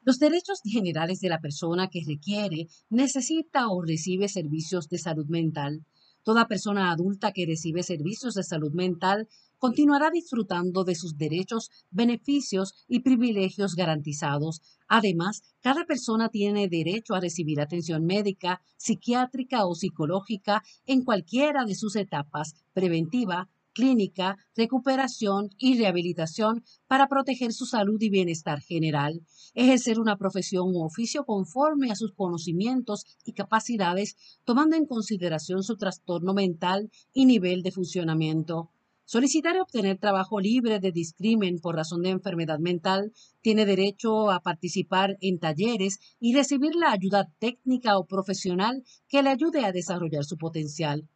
Los 0.00 0.18
derechos 0.18 0.62
generales 0.64 1.20
de 1.20 1.28
la 1.28 1.42
persona 1.42 1.88
que 1.88 2.00
requiere, 2.06 2.68
necesita 2.88 3.68
o 3.68 3.82
recibe 3.82 4.30
servicios 4.30 4.88
de 4.88 4.96
salud 4.96 5.26
mental. 5.26 5.84
Toda 6.22 6.48
persona 6.48 6.90
adulta 6.90 7.32
que 7.32 7.44
recibe 7.44 7.82
servicios 7.82 8.32
de 8.32 8.42
salud 8.42 8.72
mental 8.72 9.28
continuará 9.64 10.10
disfrutando 10.10 10.84
de 10.84 10.94
sus 10.94 11.16
derechos, 11.16 11.70
beneficios 11.90 12.74
y 12.86 13.00
privilegios 13.00 13.76
garantizados. 13.76 14.60
Además, 14.88 15.40
cada 15.62 15.86
persona 15.86 16.28
tiene 16.28 16.68
derecho 16.68 17.14
a 17.14 17.20
recibir 17.20 17.62
atención 17.62 18.04
médica, 18.04 18.60
psiquiátrica 18.76 19.64
o 19.64 19.74
psicológica 19.74 20.62
en 20.84 21.02
cualquiera 21.02 21.64
de 21.64 21.74
sus 21.74 21.96
etapas, 21.96 22.52
preventiva, 22.74 23.48
clínica, 23.72 24.36
recuperación 24.54 25.48
y 25.56 25.78
rehabilitación 25.78 26.62
para 26.86 27.08
proteger 27.08 27.54
su 27.54 27.64
salud 27.64 27.96
y 28.02 28.10
bienestar 28.10 28.60
general, 28.60 29.22
ejercer 29.54 29.98
una 29.98 30.18
profesión 30.18 30.74
u 30.74 30.84
oficio 30.84 31.24
conforme 31.24 31.90
a 31.90 31.96
sus 31.96 32.12
conocimientos 32.12 33.06
y 33.24 33.32
capacidades, 33.32 34.16
tomando 34.44 34.76
en 34.76 34.84
consideración 34.84 35.62
su 35.62 35.78
trastorno 35.78 36.34
mental 36.34 36.90
y 37.14 37.24
nivel 37.24 37.62
de 37.62 37.72
funcionamiento, 37.72 38.70
Solicitar 39.06 39.54
y 39.54 39.58
obtener 39.58 39.98
trabajo 39.98 40.40
libre 40.40 40.80
de 40.80 40.90
discrimen 40.90 41.58
por 41.60 41.76
razón 41.76 42.00
de 42.00 42.08
enfermedad 42.08 42.58
mental 42.58 43.12
tiene 43.42 43.66
derecho 43.66 44.30
a 44.30 44.40
participar 44.40 45.18
en 45.20 45.38
talleres 45.38 45.98
y 46.18 46.34
recibir 46.34 46.74
la 46.74 46.90
ayuda 46.90 47.28
técnica 47.38 47.98
o 47.98 48.06
profesional 48.06 48.82
que 49.08 49.22
le 49.22 49.28
ayude 49.28 49.62
a 49.62 49.72
desarrollar 49.72 50.24
su 50.24 50.38
potencial. 50.38 51.06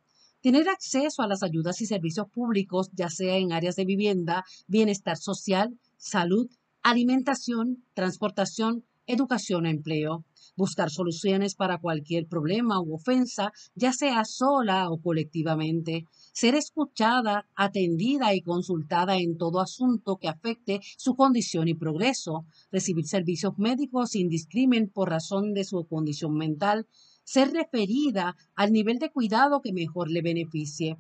Tener 0.42 0.68
acceso 0.68 1.22
a 1.22 1.27
las 1.27 1.42
ayudas 1.42 1.81
y 1.81 1.87
servicios 1.87 2.27
públicos, 2.31 2.90
ya 2.92 3.09
sea 3.09 3.38
en 3.38 3.53
áreas 3.53 3.77
de 3.77 3.87
vivienda, 3.87 4.44
bienestar 4.66 5.16
social, 5.16 5.79
salud, 5.96 6.46
alimentación, 6.83 7.85
transportación, 7.94 8.85
educación 9.07 9.64
o 9.64 9.68
empleo 9.68 10.27
buscar 10.59 10.90
soluciones 10.90 11.55
para 11.55 11.79
cualquier 11.79 12.27
problema 12.27 12.81
u 12.81 12.94
ofensa, 12.94 13.53
ya 13.74 13.92
sea 13.92 14.24
sola 14.24 14.90
o 14.90 15.01
colectivamente, 15.01 16.05
ser 16.38 16.55
escuchada, 16.55 17.48
atendida 17.57 18.33
y 18.33 18.42
consultada 18.42 19.16
en 19.16 19.37
todo 19.37 19.59
asunto 19.59 20.18
que 20.18 20.29
afecte 20.29 20.81
su 20.96 21.16
condición 21.16 21.66
y 21.66 21.74
progreso, 21.74 22.46
recibir 22.70 23.09
servicios 23.09 23.59
médicos 23.59 24.12
sin 24.12 24.29
discrimen 24.29 24.88
por 24.88 25.11
razón 25.11 25.53
de 25.53 25.64
su 25.64 25.85
condición 25.88 26.35
mental, 26.37 26.87
ser 27.24 27.51
referida 27.51 28.37
al 28.55 28.70
nivel 28.70 29.01
de 29.01 29.11
cuidado 29.11 29.61
que 29.61 29.72
mejor 29.72 30.12
le 30.12 30.22
beneficie. 30.22 30.96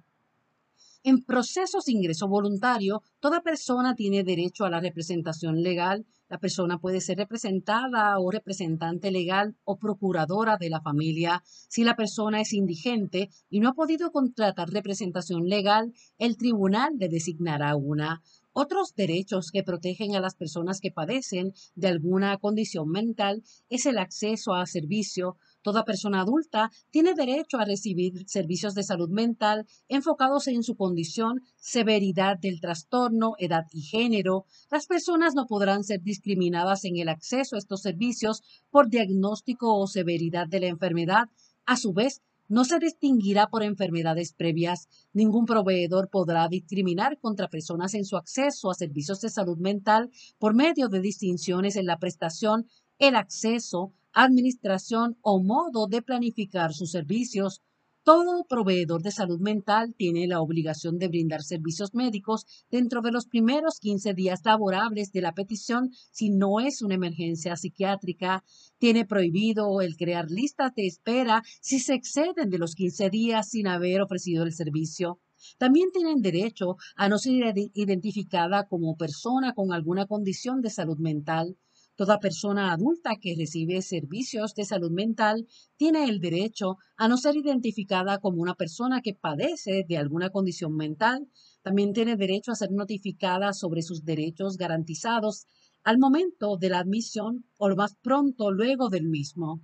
En 1.04 1.22
procesos 1.22 1.84
de 1.84 1.92
ingreso 1.92 2.26
voluntario, 2.26 3.04
toda 3.20 3.40
persona 3.40 3.94
tiene 3.94 4.24
derecho 4.24 4.64
a 4.64 4.70
la 4.70 4.80
representación 4.80 5.62
legal 5.62 6.04
la 6.28 6.38
persona 6.38 6.78
puede 6.78 7.00
ser 7.00 7.18
representada 7.18 8.18
o 8.18 8.30
representante 8.30 9.10
legal 9.10 9.56
o 9.64 9.78
procuradora 9.78 10.56
de 10.58 10.70
la 10.70 10.80
familia. 10.80 11.42
Si 11.68 11.84
la 11.84 11.96
persona 11.96 12.40
es 12.40 12.52
indigente 12.52 13.30
y 13.48 13.60
no 13.60 13.70
ha 13.70 13.74
podido 13.74 14.10
contratar 14.10 14.68
representación 14.68 15.46
legal, 15.46 15.92
el 16.18 16.36
tribunal 16.36 16.94
le 16.98 17.08
designará 17.08 17.76
una. 17.76 18.22
Otros 18.52 18.94
derechos 18.96 19.50
que 19.52 19.62
protegen 19.62 20.16
a 20.16 20.20
las 20.20 20.34
personas 20.34 20.80
que 20.80 20.90
padecen 20.90 21.52
de 21.76 21.88
alguna 21.88 22.36
condición 22.38 22.88
mental 22.88 23.42
es 23.68 23.86
el 23.86 23.98
acceso 23.98 24.54
a 24.54 24.66
servicio, 24.66 25.36
Toda 25.62 25.84
persona 25.84 26.20
adulta 26.20 26.70
tiene 26.90 27.14
derecho 27.14 27.58
a 27.58 27.64
recibir 27.64 28.28
servicios 28.28 28.74
de 28.74 28.84
salud 28.84 29.08
mental 29.08 29.66
enfocados 29.88 30.46
en 30.48 30.62
su 30.62 30.76
condición, 30.76 31.42
severidad 31.56 32.38
del 32.38 32.60
trastorno, 32.60 33.34
edad 33.38 33.66
y 33.72 33.82
género. 33.82 34.46
Las 34.70 34.86
personas 34.86 35.34
no 35.34 35.46
podrán 35.46 35.84
ser 35.84 36.02
discriminadas 36.02 36.84
en 36.84 36.96
el 36.96 37.08
acceso 37.08 37.56
a 37.56 37.58
estos 37.58 37.82
servicios 37.82 38.42
por 38.70 38.88
diagnóstico 38.88 39.76
o 39.76 39.86
severidad 39.86 40.46
de 40.46 40.60
la 40.60 40.66
enfermedad. 40.68 41.28
A 41.66 41.76
su 41.76 41.92
vez, 41.92 42.22
no 42.48 42.64
se 42.64 42.78
distinguirá 42.78 43.48
por 43.48 43.62
enfermedades 43.62 44.32
previas. 44.32 44.88
Ningún 45.12 45.44
proveedor 45.44 46.08
podrá 46.08 46.48
discriminar 46.48 47.18
contra 47.18 47.48
personas 47.48 47.92
en 47.92 48.06
su 48.06 48.16
acceso 48.16 48.70
a 48.70 48.74
servicios 48.74 49.20
de 49.20 49.28
salud 49.28 49.58
mental 49.58 50.10
por 50.38 50.54
medio 50.54 50.88
de 50.88 51.00
distinciones 51.00 51.76
en 51.76 51.84
la 51.84 51.98
prestación, 51.98 52.66
el 52.98 53.16
acceso, 53.16 53.92
administración 54.24 55.16
o 55.22 55.40
modo 55.40 55.86
de 55.86 56.02
planificar 56.02 56.72
sus 56.74 56.90
servicios. 56.90 57.62
Todo 58.02 58.44
proveedor 58.48 59.02
de 59.02 59.12
salud 59.12 59.38
mental 59.38 59.94
tiene 59.96 60.26
la 60.26 60.40
obligación 60.40 60.98
de 60.98 61.06
brindar 61.06 61.42
servicios 61.42 61.94
médicos 61.94 62.44
dentro 62.68 63.00
de 63.00 63.12
los 63.12 63.26
primeros 63.26 63.78
15 63.78 64.14
días 64.14 64.40
laborables 64.44 65.12
de 65.12 65.20
la 65.20 65.34
petición 65.34 65.90
si 66.10 66.30
no 66.30 66.58
es 66.58 66.82
una 66.82 66.96
emergencia 66.96 67.54
psiquiátrica. 67.54 68.42
Tiene 68.78 69.04
prohibido 69.04 69.80
el 69.82 69.96
crear 69.96 70.30
listas 70.30 70.74
de 70.74 70.86
espera 70.88 71.44
si 71.60 71.78
se 71.78 71.94
exceden 71.94 72.50
de 72.50 72.58
los 72.58 72.74
15 72.74 73.10
días 73.10 73.50
sin 73.50 73.68
haber 73.68 74.00
ofrecido 74.00 74.42
el 74.42 74.52
servicio. 74.52 75.20
También 75.58 75.92
tienen 75.92 76.22
derecho 76.22 76.76
a 76.96 77.08
no 77.08 77.18
ser 77.18 77.54
identificada 77.74 78.66
como 78.66 78.96
persona 78.96 79.54
con 79.54 79.72
alguna 79.72 80.06
condición 80.06 80.60
de 80.60 80.70
salud 80.70 80.98
mental. 80.98 81.56
Toda 81.98 82.20
persona 82.20 82.70
adulta 82.70 83.16
que 83.20 83.34
recibe 83.36 83.82
servicios 83.82 84.54
de 84.54 84.64
salud 84.64 84.92
mental 84.92 85.48
tiene 85.76 86.04
el 86.04 86.20
derecho 86.20 86.76
a 86.96 87.08
no 87.08 87.16
ser 87.16 87.34
identificada 87.34 88.18
como 88.18 88.40
una 88.40 88.54
persona 88.54 89.00
que 89.02 89.14
padece 89.14 89.84
de 89.88 89.96
alguna 89.96 90.30
condición 90.30 90.76
mental. 90.76 91.26
También 91.60 91.92
tiene 91.92 92.14
derecho 92.14 92.52
a 92.52 92.54
ser 92.54 92.70
notificada 92.70 93.52
sobre 93.52 93.82
sus 93.82 94.04
derechos 94.04 94.58
garantizados 94.58 95.48
al 95.82 95.98
momento 95.98 96.56
de 96.56 96.68
la 96.68 96.78
admisión 96.78 97.44
o 97.58 97.68
más 97.74 97.96
pronto 98.00 98.52
luego 98.52 98.90
del 98.90 99.08
mismo. 99.08 99.60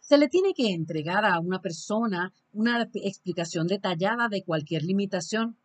Se 0.00 0.18
le 0.18 0.28
tiene 0.28 0.52
que 0.52 0.74
entregar 0.74 1.24
a 1.24 1.40
una 1.40 1.62
persona 1.62 2.30
una 2.52 2.86
explicación 2.92 3.68
detallada 3.68 4.28
de 4.28 4.44
cualquier 4.44 4.82
limitación 4.82 5.56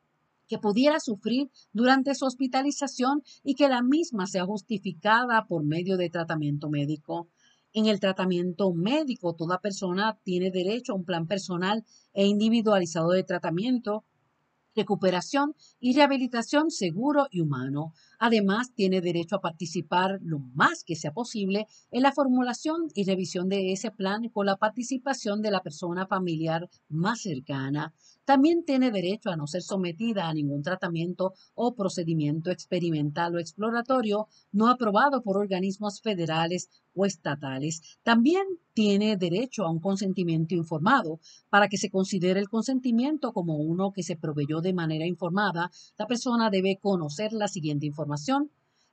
que 0.47 0.57
pudiera 0.57 0.99
sufrir 0.99 1.49
durante 1.71 2.15
su 2.15 2.25
hospitalización 2.25 3.23
y 3.43 3.55
que 3.55 3.69
la 3.69 3.81
misma 3.81 4.27
sea 4.27 4.45
justificada 4.45 5.45
por 5.47 5.63
medio 5.65 5.97
de 5.97 6.09
tratamiento 6.09 6.69
médico. 6.69 7.29
En 7.73 7.87
el 7.87 7.99
tratamiento 7.99 8.71
médico, 8.71 9.35
toda 9.35 9.59
persona 9.59 10.19
tiene 10.23 10.51
derecho 10.51 10.93
a 10.93 10.95
un 10.95 11.05
plan 11.05 11.25
personal 11.25 11.83
e 12.13 12.27
individualizado 12.27 13.09
de 13.09 13.23
tratamiento, 13.23 14.05
recuperación 14.75 15.55
y 15.79 15.95
rehabilitación 15.95 16.69
seguro 16.69 17.27
y 17.31 17.41
humano. 17.41 17.93
Además, 18.25 18.71
tiene 18.73 19.01
derecho 19.01 19.35
a 19.35 19.41
participar 19.41 20.17
lo 20.21 20.39
más 20.39 20.85
que 20.85 20.95
sea 20.95 21.11
posible 21.11 21.67
en 21.91 22.03
la 22.03 22.13
formulación 22.13 22.87
y 22.95 23.03
revisión 23.03 23.49
de 23.49 23.73
ese 23.73 23.91
plan 23.91 24.29
con 24.29 24.45
la 24.45 24.55
participación 24.55 25.41
de 25.41 25.51
la 25.51 25.61
persona 25.61 26.07
familiar 26.07 26.69
más 26.87 27.23
cercana. 27.23 27.93
También 28.23 28.63
tiene 28.63 28.91
derecho 28.91 29.29
a 29.29 29.35
no 29.35 29.45
ser 29.45 29.61
sometida 29.61 30.29
a 30.29 30.33
ningún 30.33 30.63
tratamiento 30.63 31.33
o 31.53 31.75
procedimiento 31.75 32.49
experimental 32.49 33.35
o 33.35 33.39
exploratorio 33.39 34.27
no 34.53 34.69
aprobado 34.69 35.21
por 35.21 35.35
organismos 35.35 35.99
federales 35.99 36.69
o 36.93 37.05
estatales. 37.05 37.81
También 38.03 38.43
tiene 38.73 39.17
derecho 39.17 39.65
a 39.65 39.71
un 39.71 39.79
consentimiento 39.79 40.55
informado. 40.55 41.19
Para 41.49 41.67
que 41.67 41.77
se 41.77 41.89
considere 41.89 42.39
el 42.39 42.49
consentimiento 42.49 43.33
como 43.33 43.57
uno 43.57 43.91
que 43.91 44.03
se 44.03 44.15
proveyó 44.15 44.61
de 44.61 44.73
manera 44.73 45.05
informada, 45.05 45.71
la 45.97 46.07
persona 46.07 46.49
debe 46.49 46.79
conocer 46.81 47.33
la 47.33 47.47
siguiente 47.47 47.85
información, 47.85 48.12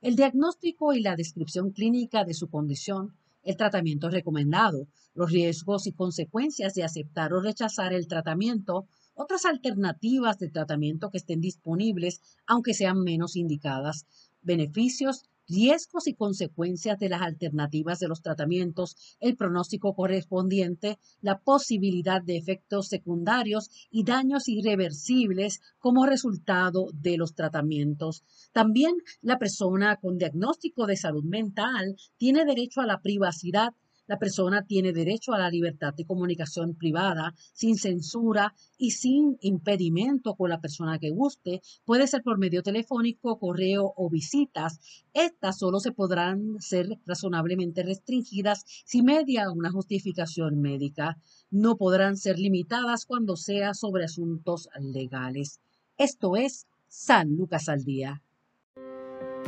el 0.01 0.15
diagnóstico 0.15 0.93
y 0.93 1.01
la 1.01 1.15
descripción 1.15 1.71
clínica 1.71 2.23
de 2.23 2.33
su 2.33 2.49
condición, 2.49 3.13
el 3.43 3.55
tratamiento 3.55 4.09
recomendado, 4.09 4.87
los 5.13 5.31
riesgos 5.31 5.85
y 5.85 5.91
consecuencias 5.91 6.73
de 6.73 6.83
aceptar 6.83 7.33
o 7.33 7.41
rechazar 7.41 7.93
el 7.93 8.07
tratamiento, 8.07 8.87
otras 9.13 9.45
alternativas 9.45 10.39
de 10.39 10.49
tratamiento 10.49 11.09
que 11.09 11.17
estén 11.17 11.41
disponibles, 11.41 12.21
aunque 12.47 12.73
sean 12.73 13.03
menos 13.03 13.35
indicadas, 13.35 14.05
beneficios, 14.41 15.25
riesgos 15.47 16.07
y 16.07 16.13
consecuencias 16.13 16.97
de 16.99 17.09
las 17.09 17.21
alternativas 17.21 17.99
de 17.99 18.07
los 18.07 18.21
tratamientos, 18.21 18.95
el 19.19 19.35
pronóstico 19.35 19.93
correspondiente, 19.93 20.97
la 21.21 21.39
posibilidad 21.39 22.21
de 22.21 22.37
efectos 22.37 22.87
secundarios 22.87 23.69
y 23.89 24.03
daños 24.03 24.47
irreversibles 24.47 25.59
como 25.79 26.05
resultado 26.05 26.87
de 26.93 27.17
los 27.17 27.33
tratamientos. 27.33 28.23
También 28.53 28.95
la 29.21 29.37
persona 29.37 29.97
con 29.97 30.17
diagnóstico 30.17 30.85
de 30.85 30.97
salud 30.97 31.23
mental 31.23 31.95
tiene 32.17 32.45
derecho 32.45 32.81
a 32.81 32.85
la 32.85 33.01
privacidad 33.01 33.73
la 34.11 34.19
persona 34.19 34.65
tiene 34.65 34.91
derecho 34.91 35.31
a 35.31 35.39
la 35.39 35.49
libertad 35.49 35.93
de 35.93 36.03
comunicación 36.03 36.75
privada, 36.75 37.33
sin 37.53 37.77
censura 37.77 38.53
y 38.77 38.91
sin 38.91 39.37
impedimento 39.39 40.35
con 40.35 40.49
la 40.49 40.59
persona 40.59 40.99
que 40.99 41.11
guste. 41.11 41.61
Puede 41.85 42.07
ser 42.07 42.21
por 42.21 42.37
medio 42.37 42.61
telefónico, 42.61 43.39
correo 43.39 43.93
o 43.95 44.09
visitas. 44.09 44.81
Estas 45.13 45.59
solo 45.59 45.79
se 45.79 45.93
podrán 45.93 46.57
ser 46.59 46.99
razonablemente 47.05 47.83
restringidas 47.83 48.65
si 48.83 49.01
media 49.01 49.49
una 49.49 49.71
justificación 49.71 50.59
médica. 50.59 51.17
No 51.49 51.77
podrán 51.77 52.17
ser 52.17 52.37
limitadas 52.37 53.05
cuando 53.05 53.37
sea 53.37 53.73
sobre 53.73 54.03
asuntos 54.03 54.67
legales. 54.77 55.61
Esto 55.97 56.35
es 56.35 56.67
San 56.89 57.37
Lucas 57.37 57.69
al 57.69 57.85
Día. 57.85 58.21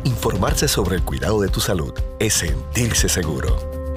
Informarse 0.05 0.69
sobre 0.69 0.95
el 0.95 1.03
cuidado 1.03 1.41
de 1.41 1.49
tu 1.49 1.59
salud 1.59 1.91
es 2.17 2.35
sentirse 2.35 3.09
seguro. 3.09 3.82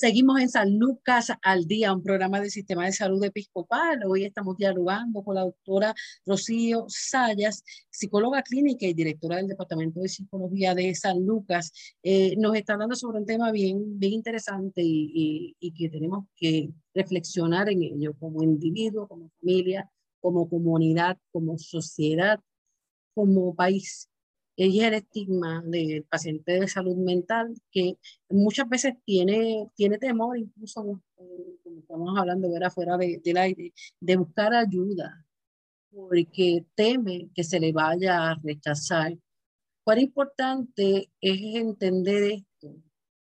Seguimos 0.00 0.40
en 0.40 0.48
San 0.48 0.78
Lucas 0.78 1.32
al 1.42 1.66
día, 1.66 1.92
un 1.92 2.04
programa 2.04 2.40
del 2.40 2.52
Sistema 2.52 2.84
de 2.84 2.92
Salud 2.92 3.24
Episcopal. 3.24 3.98
Hoy 4.06 4.26
estamos 4.26 4.56
dialogando 4.56 5.24
con 5.24 5.34
la 5.34 5.40
doctora 5.40 5.92
Rocío 6.24 6.84
Sayas, 6.86 7.64
psicóloga 7.90 8.44
clínica 8.44 8.86
y 8.86 8.94
directora 8.94 9.38
del 9.38 9.48
Departamento 9.48 9.98
de 9.98 10.08
Psicología 10.08 10.72
de 10.76 10.94
San 10.94 11.26
Lucas. 11.26 11.72
Eh, 12.04 12.36
nos 12.38 12.54
está 12.54 12.74
hablando 12.74 12.94
sobre 12.94 13.18
un 13.18 13.26
tema 13.26 13.50
bien, 13.50 13.98
bien 13.98 14.12
interesante 14.12 14.82
y, 14.84 15.56
y 15.58 15.72
que 15.72 15.88
tenemos 15.88 16.26
que 16.36 16.70
reflexionar 16.94 17.68
en 17.68 17.82
ello 17.82 18.14
como 18.20 18.44
individuo, 18.44 19.08
como 19.08 19.32
familia, 19.40 19.90
como 20.20 20.48
comunidad, 20.48 21.18
como 21.32 21.58
sociedad, 21.58 22.38
como 23.14 23.52
país 23.56 24.08
y 24.66 24.80
el 24.80 24.94
estigma 24.94 25.62
del 25.64 26.02
paciente 26.02 26.60
de 26.60 26.66
salud 26.66 26.96
mental 26.96 27.54
que 27.70 27.96
muchas 28.28 28.68
veces 28.68 28.94
tiene, 29.04 29.70
tiene 29.76 29.98
temor, 29.98 30.36
incluso 30.36 31.00
eh, 31.18 31.58
como 31.62 31.78
estamos 31.78 32.18
hablando 32.18 32.50
ver 32.50 32.64
afuera 32.64 32.96
del 32.96 33.36
aire, 33.36 33.72
de 34.00 34.16
buscar 34.16 34.52
ayuda, 34.52 35.24
porque 35.90 36.66
teme 36.74 37.30
que 37.34 37.44
se 37.44 37.60
le 37.60 37.72
vaya 37.72 38.30
a 38.30 38.34
rechazar. 38.42 39.16
Cuán 39.84 40.00
importante 40.00 41.08
es 41.20 41.40
entender 41.54 42.24
esto 42.24 42.74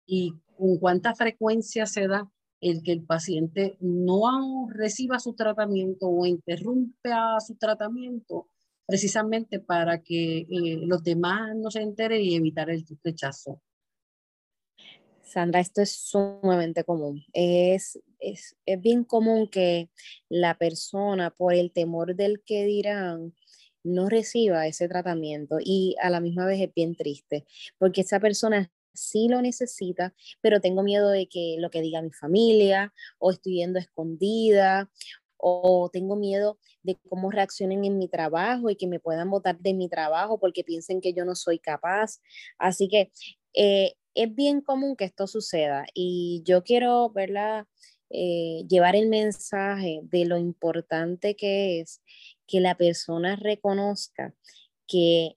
y 0.06 0.34
con 0.56 0.78
cuánta 0.78 1.16
frecuencia 1.16 1.86
se 1.86 2.06
da 2.06 2.30
el 2.60 2.80
que 2.84 2.92
el 2.92 3.02
paciente 3.02 3.76
no 3.80 4.68
reciba 4.70 5.18
su 5.18 5.34
tratamiento 5.34 6.06
o 6.06 6.26
interrumpa 6.26 7.40
su 7.40 7.56
tratamiento 7.56 8.48
precisamente 8.86 9.60
para 9.60 10.02
que 10.02 10.40
eh, 10.40 10.78
los 10.82 11.02
demás 11.02 11.54
no 11.56 11.70
se 11.70 11.80
enteren 11.80 12.20
y 12.20 12.34
evitar 12.34 12.70
el 12.70 12.84
rechazo. 13.02 13.60
Sandra, 15.22 15.60
esto 15.60 15.80
es 15.82 15.90
sumamente 15.90 16.84
común. 16.84 17.24
Es, 17.32 17.98
es, 18.18 18.56
es, 18.66 18.80
bien 18.80 19.04
común 19.04 19.48
que 19.48 19.90
la 20.28 20.56
persona, 20.56 21.30
por 21.30 21.54
el 21.54 21.72
temor 21.72 22.14
del 22.14 22.42
que 22.44 22.64
dirán, 22.64 23.34
no 23.82 24.08
reciba 24.08 24.66
ese 24.66 24.88
tratamiento 24.88 25.58
y 25.60 25.94
a 26.00 26.10
la 26.10 26.20
misma 26.20 26.46
vez 26.46 26.60
es 26.60 26.72
bien 26.74 26.96
triste, 26.96 27.44
porque 27.78 28.00
esa 28.00 28.18
persona 28.18 28.70
sí 28.94 29.28
lo 29.28 29.42
necesita, 29.42 30.14
pero 30.40 30.60
tengo 30.60 30.82
miedo 30.82 31.10
de 31.10 31.28
que 31.28 31.56
lo 31.58 31.70
que 31.70 31.82
diga 31.82 32.00
mi 32.00 32.12
familia 32.12 32.94
o 33.18 33.30
estoy 33.30 33.56
yendo 33.56 33.78
escondida 33.78 34.90
o 35.46 35.90
tengo 35.92 36.16
miedo 36.16 36.59
de 36.83 36.96
cómo 37.11 37.30
reaccionen 37.30 37.85
en 37.85 37.98
mi 37.98 38.09
trabajo 38.09 38.70
y 38.70 38.76
que 38.76 38.87
me 38.87 38.98
puedan 38.98 39.30
votar 39.30 39.59
de 39.59 39.74
mi 39.74 39.90
trabajo 39.90 40.38
porque 40.38 40.64
piensen 40.64 41.02
que 41.02 41.12
yo 41.12 41.26
no 41.26 41.35
soy 41.35 41.59
capaz. 41.59 42.20
Así 42.59 42.88
que 42.88 43.12
eh, 43.52 43.92
es 44.14 44.35
bien 44.35 44.62
común 44.62 44.96
que 44.96 45.04
esto 45.04 45.26
suceda 45.26 45.85
y 45.92 46.42
yo 46.46 46.64
quiero, 46.64 47.11
¿verdad? 47.11 47.66
Eh, 48.09 48.64
llevar 48.68 48.96
el 48.96 49.09
mensaje 49.09 50.00
de 50.04 50.24
lo 50.24 50.38
importante 50.38 51.37
que 51.37 51.80
es 51.80 52.00
que 52.46 52.61
la 52.61 52.76
persona 52.76 53.37
reconozca 53.37 54.35
que, 54.87 55.37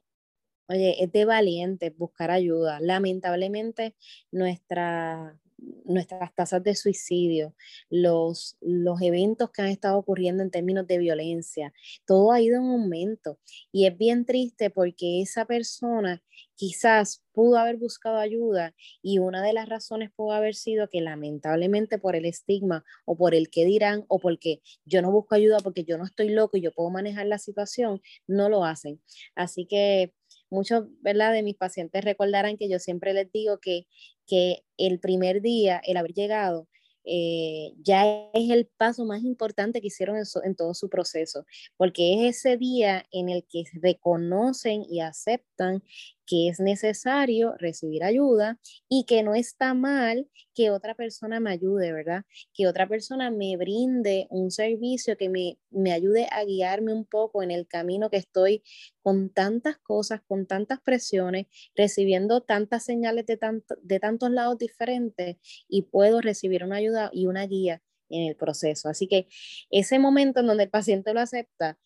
oye, 0.70 1.04
es 1.04 1.12
de 1.12 1.26
valiente 1.26 1.90
buscar 1.90 2.32
ayuda. 2.32 2.80
Lamentablemente, 2.80 3.96
nuestra 4.32 5.38
nuestras 5.86 6.34
tasas 6.36 6.64
de 6.64 6.76
suicidio, 6.76 7.56
los, 7.90 8.58
los 8.62 9.02
eventos 9.02 9.52
que 9.52 9.62
han 9.62 9.70
estado 9.70 9.98
ocurriendo 9.98 10.44
en 10.44 10.52
términos 10.52 10.86
de 10.88 10.98
violencia, 10.98 11.74
todo 12.06 12.32
ha 12.32 12.42
ido 12.42 12.58
en 12.58 12.70
aumento. 12.70 13.40
Y 13.72 13.86
es 13.86 13.98
bien 13.98 14.26
triste 14.26 14.70
porque 14.70 15.22
esa 15.22 15.46
persona 15.46 16.24
quizás 16.56 17.24
pudo 17.32 17.58
haber 17.58 17.78
buscado 17.78 18.18
ayuda 18.18 18.76
y 19.02 19.20
una 19.20 19.44
de 19.44 19.54
las 19.54 19.70
razones 19.70 20.12
pudo 20.16 20.32
haber 20.32 20.56
sido 20.56 20.90
que 20.90 21.02
lamentablemente 21.02 22.00
por 22.00 22.16
el 22.16 22.26
estigma 22.26 22.84
o 23.06 23.16
por 23.16 23.36
el 23.36 23.50
que 23.50 23.66
dirán 23.66 24.06
o 24.08 24.20
porque 24.20 24.62
yo 24.86 25.02
no 25.02 25.12
busco 25.12 25.36
ayuda 25.36 25.60
porque 25.60 25.84
yo 25.84 25.98
no 25.98 26.06
estoy 26.06 26.30
loco 26.30 26.58
y 26.58 26.62
yo 26.62 26.72
puedo 26.72 26.90
manejar 26.90 27.28
la 27.28 27.38
situación, 27.38 28.02
no 28.26 28.50
lo 28.50 28.66
hacen. 28.66 29.02
Así 29.36 29.66
que 29.66 30.14
muchos 30.50 30.86
¿verdad? 31.02 31.34
de 31.34 31.44
mis 31.44 31.56
pacientes 31.56 32.04
recordarán 32.04 32.58
que 32.58 32.70
yo 32.70 32.80
siempre 32.80 33.14
les 33.14 33.32
digo 33.32 33.60
que, 33.60 33.88
que 34.28 34.64
el 34.78 35.00
primer 35.00 35.42
día, 35.42 35.82
el 35.86 35.98
haber 35.98 36.14
llegado, 36.14 36.68
eh, 37.10 37.74
ya 37.82 38.06
es 38.34 38.50
el 38.50 38.68
paso 38.78 39.06
más 39.06 39.24
importante 39.24 39.80
que 39.80 39.88
hicieron 39.88 40.18
en, 40.44 40.56
todo 40.56 40.74
su 40.74 40.90
proceso, 40.90 41.46
porque 41.78 42.28
es 42.28 42.38
ese 42.38 42.58
día 42.58 43.06
en 43.12 43.30
el 43.30 43.46
que 43.46 43.64
reconocen 43.82 44.84
y 44.90 45.00
aceptan 45.00 45.82
que 46.28 46.50
es 46.50 46.60
necesario 46.60 47.56
recibir 47.58 48.04
ayuda 48.04 48.60
y 48.90 49.06
que 49.06 49.24
no 49.24 49.34
está 49.34 49.74
mal 49.74 50.30
que 50.54 50.70
otra 50.72 50.96
persona 50.96 51.40
me 51.40 51.52
ayude, 51.52 51.94
¿verdad? 51.94 52.26
Que 52.54 52.68
otra 52.68 52.88
persona 52.88 53.32
me 53.32 53.56
brinde 53.58 54.28
un 54.30 54.52
servicio 54.52 55.18
que 55.18 55.30
me, 55.30 55.58
me 55.72 55.94
ayude 55.94 56.28
a 56.32 56.44
guiarme 56.44 56.94
un 56.94 57.06
poco 57.06 57.44
en 57.44 57.52
el 57.52 57.68
camino 57.68 58.10
que 58.10 58.18
estoy 58.18 58.64
con 59.02 59.30
tantas 59.30 59.78
cosas, 59.78 60.22
con 60.28 60.46
tantas 60.46 60.82
presiones, 60.82 61.48
recibiendo 61.76 62.42
tantas 62.42 62.84
señales 62.84 63.26
de, 63.26 63.40
de 63.82 64.00
tantos 64.00 64.32
lados 64.32 64.58
diferentes 64.58 65.38
y 65.68 65.84
puedo 65.84 66.22
recibir 66.22 66.64
una 66.64 66.78
ayuda 66.78 67.10
y 67.14 67.28
una 67.28 67.46
guía 67.48 67.82
en 68.10 68.28
el 68.28 68.36
proceso. 68.36 68.90
Así 68.90 69.08
que 69.08 69.28
ese 69.70 70.00
momento 70.00 70.40
en 70.40 70.48
donde 70.48 70.64
el 70.64 70.70
paciente 70.70 71.14
lo 71.14 71.20
acepta, 71.20 71.78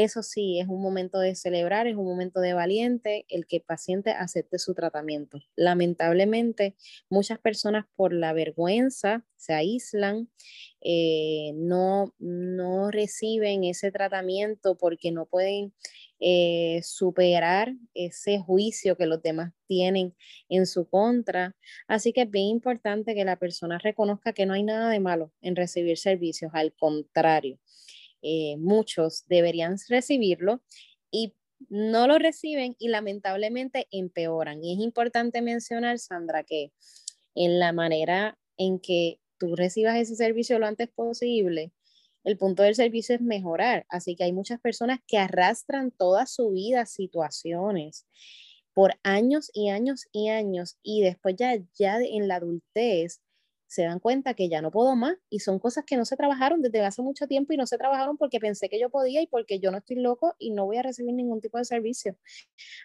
Eso 0.00 0.22
sí, 0.22 0.60
es 0.60 0.68
un 0.68 0.80
momento 0.80 1.18
de 1.18 1.34
celebrar, 1.34 1.88
es 1.88 1.96
un 1.96 2.04
momento 2.04 2.38
de 2.38 2.52
valiente 2.52 3.26
el 3.28 3.48
que 3.48 3.56
el 3.56 3.62
paciente 3.62 4.12
acepte 4.12 4.60
su 4.60 4.72
tratamiento. 4.72 5.40
Lamentablemente, 5.56 6.76
muchas 7.10 7.40
personas 7.40 7.84
por 7.96 8.12
la 8.12 8.32
vergüenza 8.32 9.26
se 9.36 9.54
aíslan, 9.54 10.30
eh, 10.82 11.50
no, 11.56 12.14
no 12.20 12.92
reciben 12.92 13.64
ese 13.64 13.90
tratamiento 13.90 14.78
porque 14.78 15.10
no 15.10 15.26
pueden 15.26 15.74
eh, 16.20 16.80
superar 16.84 17.74
ese 17.92 18.38
juicio 18.38 18.96
que 18.96 19.06
los 19.06 19.20
demás 19.20 19.52
tienen 19.66 20.14
en 20.48 20.66
su 20.66 20.88
contra. 20.88 21.56
Así 21.88 22.12
que 22.12 22.22
es 22.22 22.30
bien 22.30 22.46
importante 22.46 23.16
que 23.16 23.24
la 23.24 23.34
persona 23.36 23.78
reconozca 23.78 24.32
que 24.32 24.46
no 24.46 24.54
hay 24.54 24.62
nada 24.62 24.90
de 24.90 25.00
malo 25.00 25.32
en 25.40 25.56
recibir 25.56 25.98
servicios, 25.98 26.52
al 26.54 26.72
contrario, 26.72 27.58
eh, 28.22 28.56
muchos 28.58 29.24
deberían 29.28 29.76
recibirlo 29.88 30.62
y 31.10 31.34
no 31.68 32.06
lo 32.06 32.18
reciben 32.18 32.76
y 32.78 32.88
lamentablemente 32.88 33.88
empeoran. 33.90 34.62
Y 34.62 34.74
es 34.74 34.80
importante 34.80 35.42
mencionar, 35.42 35.98
Sandra, 35.98 36.44
que 36.44 36.72
en 37.34 37.58
la 37.58 37.72
manera 37.72 38.38
en 38.56 38.78
que 38.80 39.20
tú 39.38 39.56
recibas 39.56 39.96
ese 39.96 40.16
servicio 40.16 40.58
lo 40.58 40.66
antes 40.66 40.88
posible, 40.88 41.72
el 42.24 42.36
punto 42.36 42.62
del 42.62 42.74
servicio 42.74 43.14
es 43.14 43.20
mejorar. 43.20 43.86
Así 43.88 44.16
que 44.16 44.24
hay 44.24 44.32
muchas 44.32 44.60
personas 44.60 45.00
que 45.06 45.18
arrastran 45.18 45.90
toda 45.90 46.26
su 46.26 46.50
vida 46.50 46.86
situaciones 46.86 48.06
por 48.74 48.94
años 49.02 49.50
y 49.54 49.70
años 49.70 50.06
y 50.12 50.28
años 50.28 50.78
y 50.82 51.02
después 51.02 51.34
ya, 51.36 51.56
ya 51.76 51.98
en 51.98 52.28
la 52.28 52.36
adultez 52.36 53.20
se 53.68 53.82
dan 53.82 54.00
cuenta 54.00 54.34
que 54.34 54.48
ya 54.48 54.60
no 54.60 54.72
puedo 54.72 54.96
más 54.96 55.16
y 55.30 55.40
son 55.40 55.60
cosas 55.60 55.84
que 55.84 55.96
no 55.96 56.04
se 56.04 56.16
trabajaron 56.16 56.62
desde 56.62 56.80
hace 56.80 57.02
mucho 57.02 57.28
tiempo 57.28 57.52
y 57.52 57.56
no 57.56 57.66
se 57.66 57.78
trabajaron 57.78 58.16
porque 58.16 58.40
pensé 58.40 58.68
que 58.68 58.80
yo 58.80 58.90
podía 58.90 59.22
y 59.22 59.28
porque 59.28 59.60
yo 59.60 59.70
no 59.70 59.78
estoy 59.78 59.96
loco 59.96 60.34
y 60.38 60.50
no 60.50 60.66
voy 60.66 60.78
a 60.78 60.82
recibir 60.82 61.14
ningún 61.14 61.40
tipo 61.40 61.58
de 61.58 61.64
servicio. 61.64 62.16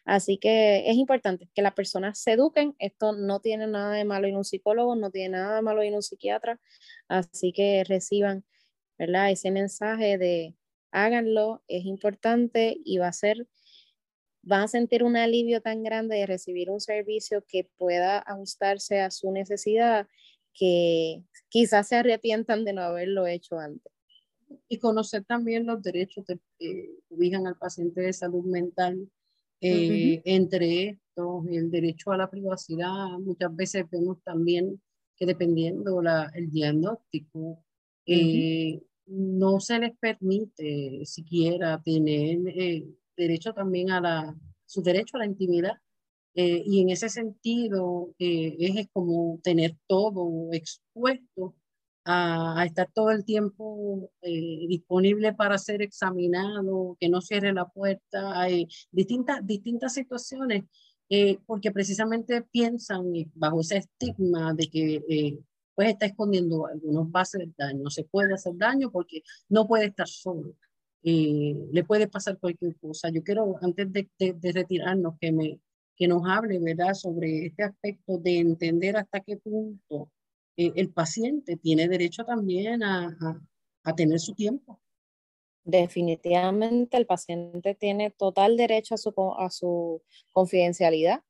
Así 0.05 0.37
que 0.37 0.89
es 0.89 0.95
importante 0.97 1.49
que 1.55 1.61
las 1.63 1.73
personas 1.73 2.19
se 2.19 2.33
eduquen. 2.33 2.75
Esto 2.79 3.13
no 3.13 3.39
tiene 3.39 3.65
nada 3.65 3.95
de 3.95 4.05
malo 4.05 4.27
en 4.27 4.35
un 4.35 4.43
psicólogo, 4.43 4.95
no 4.95 5.09
tiene 5.09 5.37
nada 5.37 5.55
de 5.55 5.61
malo 5.63 5.81
en 5.81 5.95
un 5.95 6.03
psiquiatra. 6.03 6.59
Así 7.07 7.53
que 7.53 7.83
reciban 7.87 8.45
¿verdad? 8.97 9.31
Ese 9.31 9.51
mensaje 9.51 10.17
de 10.17 10.55
háganlo 10.91 11.63
es 11.67 11.85
importante 11.85 12.77
y 12.85 12.97
va 12.99 13.07
a 13.07 13.13
ser, 13.13 13.47
van 14.41 14.63
a 14.63 14.67
sentir 14.67 15.03
un 15.03 15.17
alivio 15.17 15.61
tan 15.61 15.83
grande 15.83 16.17
de 16.17 16.25
recibir 16.25 16.69
un 16.69 16.79
servicio 16.79 17.43
que 17.47 17.69
pueda 17.77 18.19
ajustarse 18.19 19.01
a 19.01 19.11
su 19.11 19.31
necesidad 19.31 20.07
que 20.53 21.23
quizás 21.49 21.87
se 21.87 21.97
arrepientan 21.97 22.63
de 22.63 22.73
no 22.73 22.81
haberlo 22.81 23.27
hecho 23.27 23.57
antes. 23.57 23.91
Y 24.69 24.77
conocer 24.77 25.23
también 25.23 25.65
los 25.65 25.81
derechos 25.81 26.25
que 26.59 26.89
ubican 27.09 27.47
al 27.47 27.57
paciente 27.57 28.01
de 28.01 28.13
salud 28.13 28.45
mental. 28.45 29.09
Eh, 29.65 30.21
entre 30.25 30.89
estos, 30.89 31.47
el 31.47 31.71
derecho 31.71 32.11
a 32.11 32.17
la 32.17 32.29
privacidad, 32.29 33.17
muchas 33.19 33.55
veces 33.55 33.85
vemos 33.89 34.21
también 34.21 34.81
que 35.15 35.25
dependiendo 35.25 36.01
la, 36.01 36.29
el 36.35 36.51
diagnóstico, 36.51 37.63
eh, 38.05 38.81
no 39.05 39.59
se 39.59 39.79
les 39.79 39.97
permite 39.97 41.05
siquiera 41.05 41.81
tener 41.81 42.39
eh, 42.47 42.85
derecho 43.15 43.53
también 43.53 43.91
a 43.91 44.01
la, 44.01 44.35
su 44.65 44.81
derecho 44.81 45.17
a 45.17 45.19
la 45.19 45.25
intimidad. 45.25 45.77
Eh, 46.35 46.63
y 46.65 46.81
en 46.81 46.89
ese 46.89 47.09
sentido 47.09 48.13
es, 48.17 48.87
como 48.91 49.39
tener 49.43 49.77
todo 49.87 50.49
expuesto 50.51 51.55
a, 52.05 52.63
estar 52.65 52.89
todo 52.93 53.11
el 53.11 53.23
tiempo 53.25 54.11
disponible 54.21 55.33
para 55.33 55.57
ser 55.57 55.81
examinado, 55.81 56.97
que 56.99 57.09
no 57.09 57.21
cierre 57.21 57.53
la 57.53 57.65
puerta. 57.67 58.39
Hay 58.41 58.67
distintas, 58.91 59.45
distintas 59.45 59.93
situaciones 59.93 60.63
porque 61.45 61.71
precisamente 61.71 62.41
piensan 62.41 63.05
bajo 63.35 63.61
ese 63.61 63.77
estigma 63.77 64.53
de 64.55 64.67
que 64.67 65.43
pues 65.75 65.89
está 65.89 66.05
escondiendo 66.05 66.67
algo, 66.67 66.91
nos 66.91 67.07
va 67.07 67.19
a 67.19 67.23
hacer 67.23 67.47
daño, 67.57 67.89
se 67.89 68.03
puede 68.03 68.33
hacer 68.33 68.53
daño 68.55 68.91
porque 68.91 69.23
no 69.49 69.67
puede 69.67 69.85
estar 69.85 70.07
solo, 70.07 70.55
eh, 71.03 71.55
le 71.71 71.83
puede 71.83 72.07
pasar 72.07 72.37
cualquier 72.39 72.75
cosa. 72.77 73.09
Yo 73.09 73.23
quiero, 73.23 73.55
antes 73.61 73.91
de, 73.91 74.09
de, 74.17 74.51
retirarnos, 74.51 75.15
que, 75.19 75.31
me, 75.31 75.59
que 75.95 76.07
nos 76.07 76.23
hable, 76.25 76.59
¿verdad?, 76.59 76.93
sobre 76.93 77.45
este 77.47 77.63
aspecto 77.63 78.17
de 78.17 78.39
entender 78.39 78.97
hasta 78.97 79.19
qué 79.19 79.37
punto 79.37 80.09
eh, 80.57 80.71
el 80.75 80.89
paciente 80.91 81.55
tiene 81.57 81.87
derecho 81.87 82.23
también 82.25 82.83
a, 82.83 83.07
a, 83.07 83.41
a 83.83 83.95
tener 83.95 84.19
su 84.19 84.33
tiempo. 84.33 84.79
Definitivamente 85.65 86.97
el 86.97 87.05
paciente 87.05 87.73
tiene 87.75 88.11
total 88.11 88.57
derecho 88.57 88.95
a 88.95 88.97
su, 88.97 89.13
a 89.37 89.49
su 89.49 90.01
confidencialidad. 90.31 91.21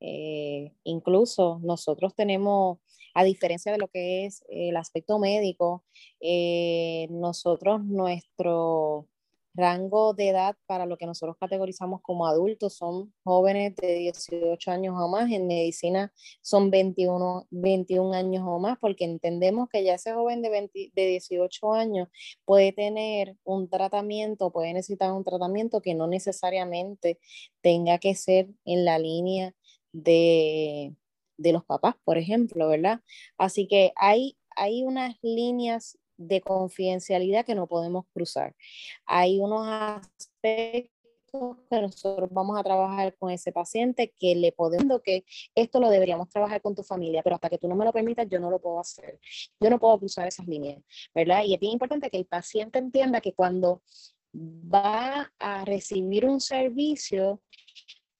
Eh, 0.00 0.72
incluso 0.84 1.60
nosotros 1.62 2.14
tenemos 2.14 2.78
a 3.14 3.24
diferencia 3.24 3.72
de 3.72 3.78
lo 3.78 3.88
que 3.88 4.26
es 4.26 4.44
el 4.50 4.76
aspecto 4.76 5.18
médico, 5.18 5.84
eh, 6.20 7.06
nosotros 7.10 7.82
nuestro 7.82 9.08
rango 9.56 10.14
de 10.14 10.28
edad 10.28 10.56
para 10.66 10.86
lo 10.86 10.96
que 10.98 11.06
nosotros 11.06 11.36
categorizamos 11.38 12.02
como 12.02 12.26
adultos 12.26 12.74
son 12.74 13.12
jóvenes 13.24 13.74
de 13.76 13.94
18 13.94 14.70
años 14.70 14.94
o 14.98 15.08
más, 15.08 15.30
en 15.30 15.46
medicina 15.46 16.12
son 16.42 16.70
21, 16.70 17.46
21 17.50 18.14
años 18.14 18.44
o 18.46 18.58
más, 18.58 18.78
porque 18.78 19.04
entendemos 19.04 19.68
que 19.68 19.82
ya 19.84 19.94
ese 19.94 20.12
joven 20.12 20.42
de, 20.42 20.70
de 20.94 21.06
18 21.06 21.72
años 21.72 22.08
puede 22.44 22.72
tener 22.72 23.36
un 23.44 23.68
tratamiento, 23.68 24.50
puede 24.50 24.72
necesitar 24.72 25.12
un 25.12 25.24
tratamiento 25.24 25.80
que 25.80 25.94
no 25.94 26.06
necesariamente 26.06 27.18
tenga 27.60 27.98
que 27.98 28.14
ser 28.14 28.48
en 28.64 28.84
la 28.84 28.98
línea 28.98 29.54
de 29.92 30.94
de 31.36 31.52
los 31.52 31.64
papás, 31.64 31.94
por 32.04 32.18
ejemplo, 32.18 32.68
¿verdad? 32.68 33.00
Así 33.38 33.66
que 33.68 33.92
hay, 33.96 34.36
hay 34.56 34.82
unas 34.82 35.16
líneas 35.22 35.98
de 36.16 36.40
confidencialidad 36.40 37.44
que 37.44 37.54
no 37.54 37.66
podemos 37.66 38.06
cruzar. 38.12 38.54
Hay 39.06 39.38
unos 39.38 39.66
aspectos 39.66 40.90
que 41.70 41.80
nosotros 41.80 42.28
vamos 42.32 42.58
a 42.58 42.62
trabajar 42.62 43.14
con 43.18 43.30
ese 43.30 43.52
paciente 43.52 44.14
que 44.18 44.34
le 44.34 44.52
podemos 44.52 45.02
que 45.02 45.24
esto 45.54 45.80
lo 45.80 45.90
deberíamos 45.90 46.28
trabajar 46.28 46.62
con 46.62 46.74
tu 46.74 46.82
familia, 46.82 47.22
pero 47.22 47.36
hasta 47.36 47.50
que 47.50 47.58
tú 47.58 47.68
no 47.68 47.74
me 47.74 47.84
lo 47.84 47.92
permitas, 47.92 48.26
yo 48.28 48.40
no 48.40 48.50
lo 48.50 48.60
puedo 48.60 48.80
hacer. 48.80 49.18
Yo 49.60 49.70
no 49.70 49.78
puedo 49.78 49.98
cruzar 49.98 50.26
esas 50.26 50.46
líneas, 50.46 50.82
¿verdad? 51.14 51.44
Y 51.44 51.54
es 51.54 51.60
bien 51.60 51.72
importante 51.72 52.10
que 52.10 52.18
el 52.18 52.26
paciente 52.26 52.78
entienda 52.78 53.20
que 53.20 53.34
cuando 53.34 53.82
va 54.34 55.32
a 55.38 55.64
recibir 55.64 56.26
un 56.26 56.40
servicio, 56.40 57.42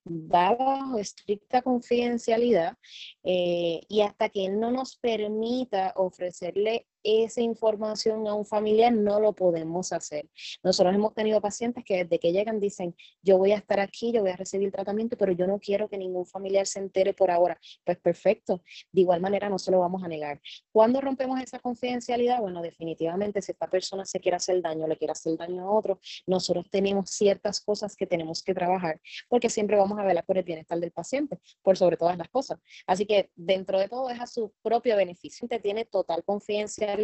va 0.06 0.54
bajo 0.54 0.98
estricta 0.98 1.62
confidencialidad 1.62 2.76
eh, 3.24 3.80
y 3.88 4.00
hasta 4.02 4.28
que 4.28 4.46
él 4.46 4.60
no 4.60 4.70
nos 4.70 4.96
permita 4.96 5.92
ofrecerle 5.96 6.86
esa 7.06 7.40
información 7.40 8.26
a 8.26 8.34
un 8.34 8.44
familiar 8.44 8.92
no 8.92 9.20
lo 9.20 9.32
podemos 9.32 9.92
hacer. 9.92 10.28
Nosotros 10.62 10.94
hemos 10.94 11.14
tenido 11.14 11.40
pacientes 11.40 11.84
que 11.84 12.04
desde 12.04 12.18
que 12.18 12.32
llegan 12.32 12.58
dicen, 12.58 12.96
yo 13.22 13.38
voy 13.38 13.52
a 13.52 13.56
estar 13.56 13.80
aquí, 13.80 14.12
yo 14.12 14.22
voy 14.22 14.30
a 14.30 14.36
recibir 14.36 14.72
tratamiento, 14.72 15.16
pero 15.16 15.32
yo 15.32 15.46
no 15.46 15.58
quiero 15.58 15.88
que 15.88 15.98
ningún 15.98 16.26
familiar 16.26 16.66
se 16.66 16.80
entere 16.80 17.14
por 17.14 17.30
ahora. 17.30 17.58
Pues 17.84 17.98
perfecto, 17.98 18.62
de 18.92 19.00
igual 19.00 19.20
manera 19.20 19.48
no 19.48 19.58
se 19.58 19.70
lo 19.70 19.80
vamos 19.80 20.02
a 20.02 20.08
negar. 20.08 20.40
¿Cuándo 20.72 21.00
rompemos 21.00 21.40
esa 21.40 21.58
confidencialidad? 21.58 22.40
Bueno, 22.40 22.60
definitivamente 22.62 23.40
si 23.42 23.52
esta 23.52 23.68
persona 23.68 24.04
se 24.04 24.18
quiere 24.20 24.36
hacer 24.36 24.60
daño, 24.60 24.86
le 24.86 24.96
quiere 24.96 25.12
hacer 25.12 25.36
daño 25.36 25.62
a 25.62 25.70
otro, 25.70 26.00
nosotros 26.26 26.66
tenemos 26.70 27.10
ciertas 27.10 27.60
cosas 27.60 27.96
que 27.96 28.06
tenemos 28.06 28.42
que 28.42 28.54
trabajar, 28.54 29.00
porque 29.28 29.48
siempre 29.48 29.76
vamos 29.76 29.98
a 29.98 30.04
velar 30.04 30.24
por 30.24 30.38
el 30.38 30.44
bienestar 30.44 30.78
del 30.80 30.90
paciente, 30.90 31.38
por 31.62 31.76
sobre 31.76 31.96
todas 31.96 32.18
las 32.18 32.28
cosas. 32.28 32.58
Así 32.86 33.06
que 33.06 33.30
dentro 33.36 33.78
de 33.78 33.88
todo 33.88 34.10
es 34.10 34.20
a 34.20 34.26
su 34.26 34.52
propio 34.62 34.96
beneficio, 34.96 35.46
te 35.48 35.60
tiene 35.60 35.84
total 35.84 36.24
confidencialidad 36.24 36.95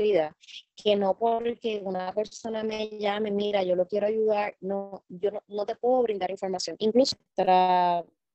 que 0.74 0.96
no 0.96 1.16
porque 1.18 1.80
una 1.84 2.12
persona 2.14 2.62
me 2.62 2.88
llame, 2.98 3.30
mira, 3.30 3.62
yo 3.62 3.76
lo 3.76 3.86
quiero 3.86 4.06
ayudar, 4.06 4.56
no, 4.60 5.04
yo 5.08 5.30
no, 5.48 5.66
te 5.66 5.76
puedo 5.76 6.02
brindar 6.02 6.30
información. 6.30 6.76
Incluso, 6.78 7.16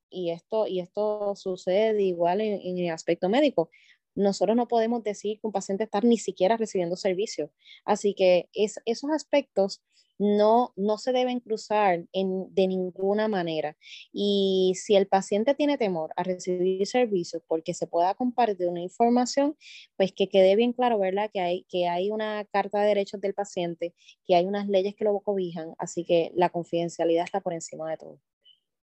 y 0.09 0.31
esto, 0.31 0.67
y 0.67 0.79
esto 0.79 1.35
sucede 1.35 2.01
igual 2.01 2.41
en, 2.41 2.61
en 2.61 2.77
el 2.77 2.91
aspecto 2.91 3.29
médico, 3.29 3.69
nosotros 4.15 4.55
no 4.55 4.67
podemos 4.67 5.03
decir 5.03 5.39
que 5.39 5.47
un 5.47 5.53
paciente 5.53 5.83
está 5.83 6.01
ni 6.01 6.17
siquiera 6.17 6.57
recibiendo 6.57 6.95
servicio. 6.95 7.51
Así 7.85 8.13
que 8.15 8.49
es, 8.53 8.79
esos 8.85 9.11
aspectos 9.11 9.81
no, 10.19 10.73
no 10.75 10.97
se 10.97 11.11
deben 11.11 11.39
cruzar 11.39 12.05
en, 12.13 12.53
de 12.53 12.67
ninguna 12.67 13.27
manera. 13.27 13.77
Y 14.11 14.73
si 14.75 14.95
el 14.95 15.07
paciente 15.07 15.55
tiene 15.55 15.77
temor 15.77 16.11
a 16.15 16.23
recibir 16.23 16.85
servicios 16.87 17.41
porque 17.47 17.73
se 17.73 17.87
pueda 17.87 18.13
compartir 18.15 18.67
una 18.67 18.81
información, 18.81 19.55
pues 19.95 20.11
que 20.11 20.29
quede 20.29 20.55
bien 20.55 20.73
claro, 20.73 20.99
¿verdad? 20.99 21.29
Que 21.31 21.39
hay, 21.39 21.63
que 21.69 21.87
hay 21.87 22.11
una 22.11 22.45
carta 22.45 22.81
de 22.81 22.87
derechos 22.87 23.21
del 23.21 23.33
paciente, 23.33 23.93
que 24.25 24.35
hay 24.35 24.45
unas 24.45 24.67
leyes 24.67 24.95
que 24.95 25.05
lo 25.05 25.19
cobijan, 25.19 25.73
así 25.77 26.03
que 26.03 26.31
la 26.35 26.49
confidencialidad 26.49 27.25
está 27.25 27.41
por 27.41 27.53
encima 27.53 27.89
de 27.89 27.97
todo. 27.97 28.19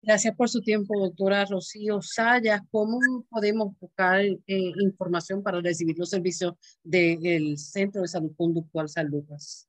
Gracias 0.01 0.33
por 0.33 0.47
su 0.47 0.61
tiempo, 0.61 0.97
doctora 0.97 1.43
Rocío 1.43 2.01
Sayas. 2.01 2.61
¿Cómo 2.71 2.99
podemos 3.29 3.77
buscar 3.79 4.21
eh, 4.21 4.37
información 4.47 5.43
para 5.43 5.59
recibir 5.59 5.97
los 5.99 6.09
servicios 6.09 6.53
del 6.83 7.57
Centro 7.57 8.01
de 8.01 8.07
Salud 8.07 8.31
Conductual 8.37 8.87
San 8.87 9.07
Lucas? 9.07 9.68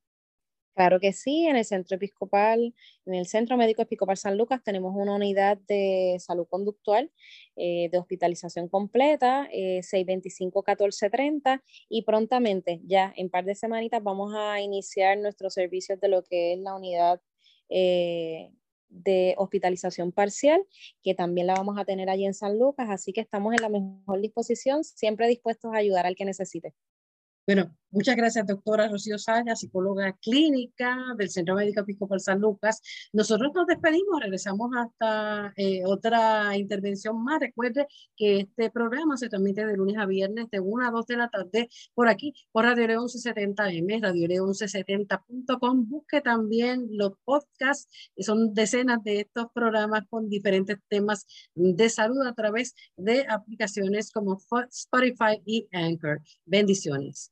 Claro 0.81 0.99
que 0.99 1.13
sí, 1.13 1.45
en 1.45 1.57
el 1.57 1.65
Centro 1.65 1.95
Episcopal, 1.95 2.73
en 3.05 3.13
el 3.13 3.27
Centro 3.27 3.55
Médico 3.55 3.83
Episcopal 3.83 4.17
San 4.17 4.35
Lucas 4.35 4.63
tenemos 4.63 4.95
una 4.95 5.13
unidad 5.13 5.59
de 5.67 6.17
salud 6.17 6.47
conductual 6.49 7.11
eh, 7.55 7.89
de 7.91 7.99
hospitalización 7.99 8.67
completa, 8.67 9.47
625-1430 9.51 11.53
eh, 11.53 11.59
y 11.87 12.01
prontamente, 12.01 12.81
ya 12.83 13.13
en 13.15 13.29
par 13.29 13.45
de 13.45 13.53
semanitas, 13.53 14.01
vamos 14.01 14.33
a 14.35 14.59
iniciar 14.59 15.19
nuestros 15.19 15.53
servicios 15.53 15.99
de 15.99 16.07
lo 16.07 16.23
que 16.23 16.53
es 16.53 16.59
la 16.59 16.73
unidad 16.73 17.21
eh, 17.69 18.49
de 18.89 19.35
hospitalización 19.37 20.11
parcial, 20.11 20.65
que 21.03 21.13
también 21.13 21.45
la 21.45 21.53
vamos 21.53 21.77
a 21.77 21.85
tener 21.85 22.09
allí 22.09 22.25
en 22.25 22.33
San 22.33 22.57
Lucas, 22.57 22.87
así 22.89 23.13
que 23.13 23.21
estamos 23.21 23.53
en 23.53 23.61
la 23.61 23.69
mejor 23.69 24.19
disposición, 24.19 24.83
siempre 24.83 25.27
dispuestos 25.27 25.75
a 25.75 25.77
ayudar 25.77 26.07
al 26.07 26.15
que 26.15 26.25
necesite. 26.25 26.73
Bueno, 27.47 27.75
muchas 27.89 28.15
gracias, 28.15 28.45
doctora 28.45 28.87
Rocío 28.87 29.17
Saya, 29.17 29.55
psicóloga 29.55 30.15
clínica 30.21 30.95
del 31.17 31.31
Centro 31.31 31.55
Médico 31.55 31.81
Episcopal 31.81 32.19
San 32.19 32.39
Lucas. 32.39 32.81
Nosotros 33.13 33.51
nos 33.53 33.65
despedimos, 33.65 34.21
regresamos 34.21 34.69
hasta 34.77 35.51
eh, 35.57 35.81
otra 35.85 36.55
intervención 36.55 37.21
más. 37.23 37.39
Recuerde 37.39 37.87
que 38.15 38.41
este 38.41 38.69
programa 38.69 39.17
se 39.17 39.27
transmite 39.27 39.65
de 39.65 39.75
lunes 39.75 39.97
a 39.97 40.05
viernes 40.05 40.51
de 40.51 40.59
1 40.59 40.87
a 40.87 40.91
2 40.91 41.07
de 41.07 41.17
la 41.17 41.29
tarde 41.29 41.69
por 41.95 42.07
aquí, 42.07 42.33
por 42.51 42.65
Radio 42.65 42.87
León 42.87 43.05
1170M, 43.07 44.01
Radio 44.01 44.27
León 44.27 44.49
1170.com. 44.49 45.89
Busque 45.89 46.21
también 46.21 46.87
los 46.91 47.13
podcasts, 47.25 47.89
que 48.15 48.23
son 48.23 48.53
decenas 48.53 49.03
de 49.03 49.21
estos 49.21 49.47
programas 49.51 50.03
con 50.09 50.29
diferentes 50.29 50.77
temas 50.87 51.25
de 51.55 51.89
salud 51.89 52.25
a 52.25 52.33
través 52.33 52.75
de 52.95 53.25
aplicaciones 53.27 54.11
como 54.11 54.39
Spotify 54.69 55.41
y 55.43 55.67
Anchor. 55.73 56.21
Bendiciones. 56.45 57.31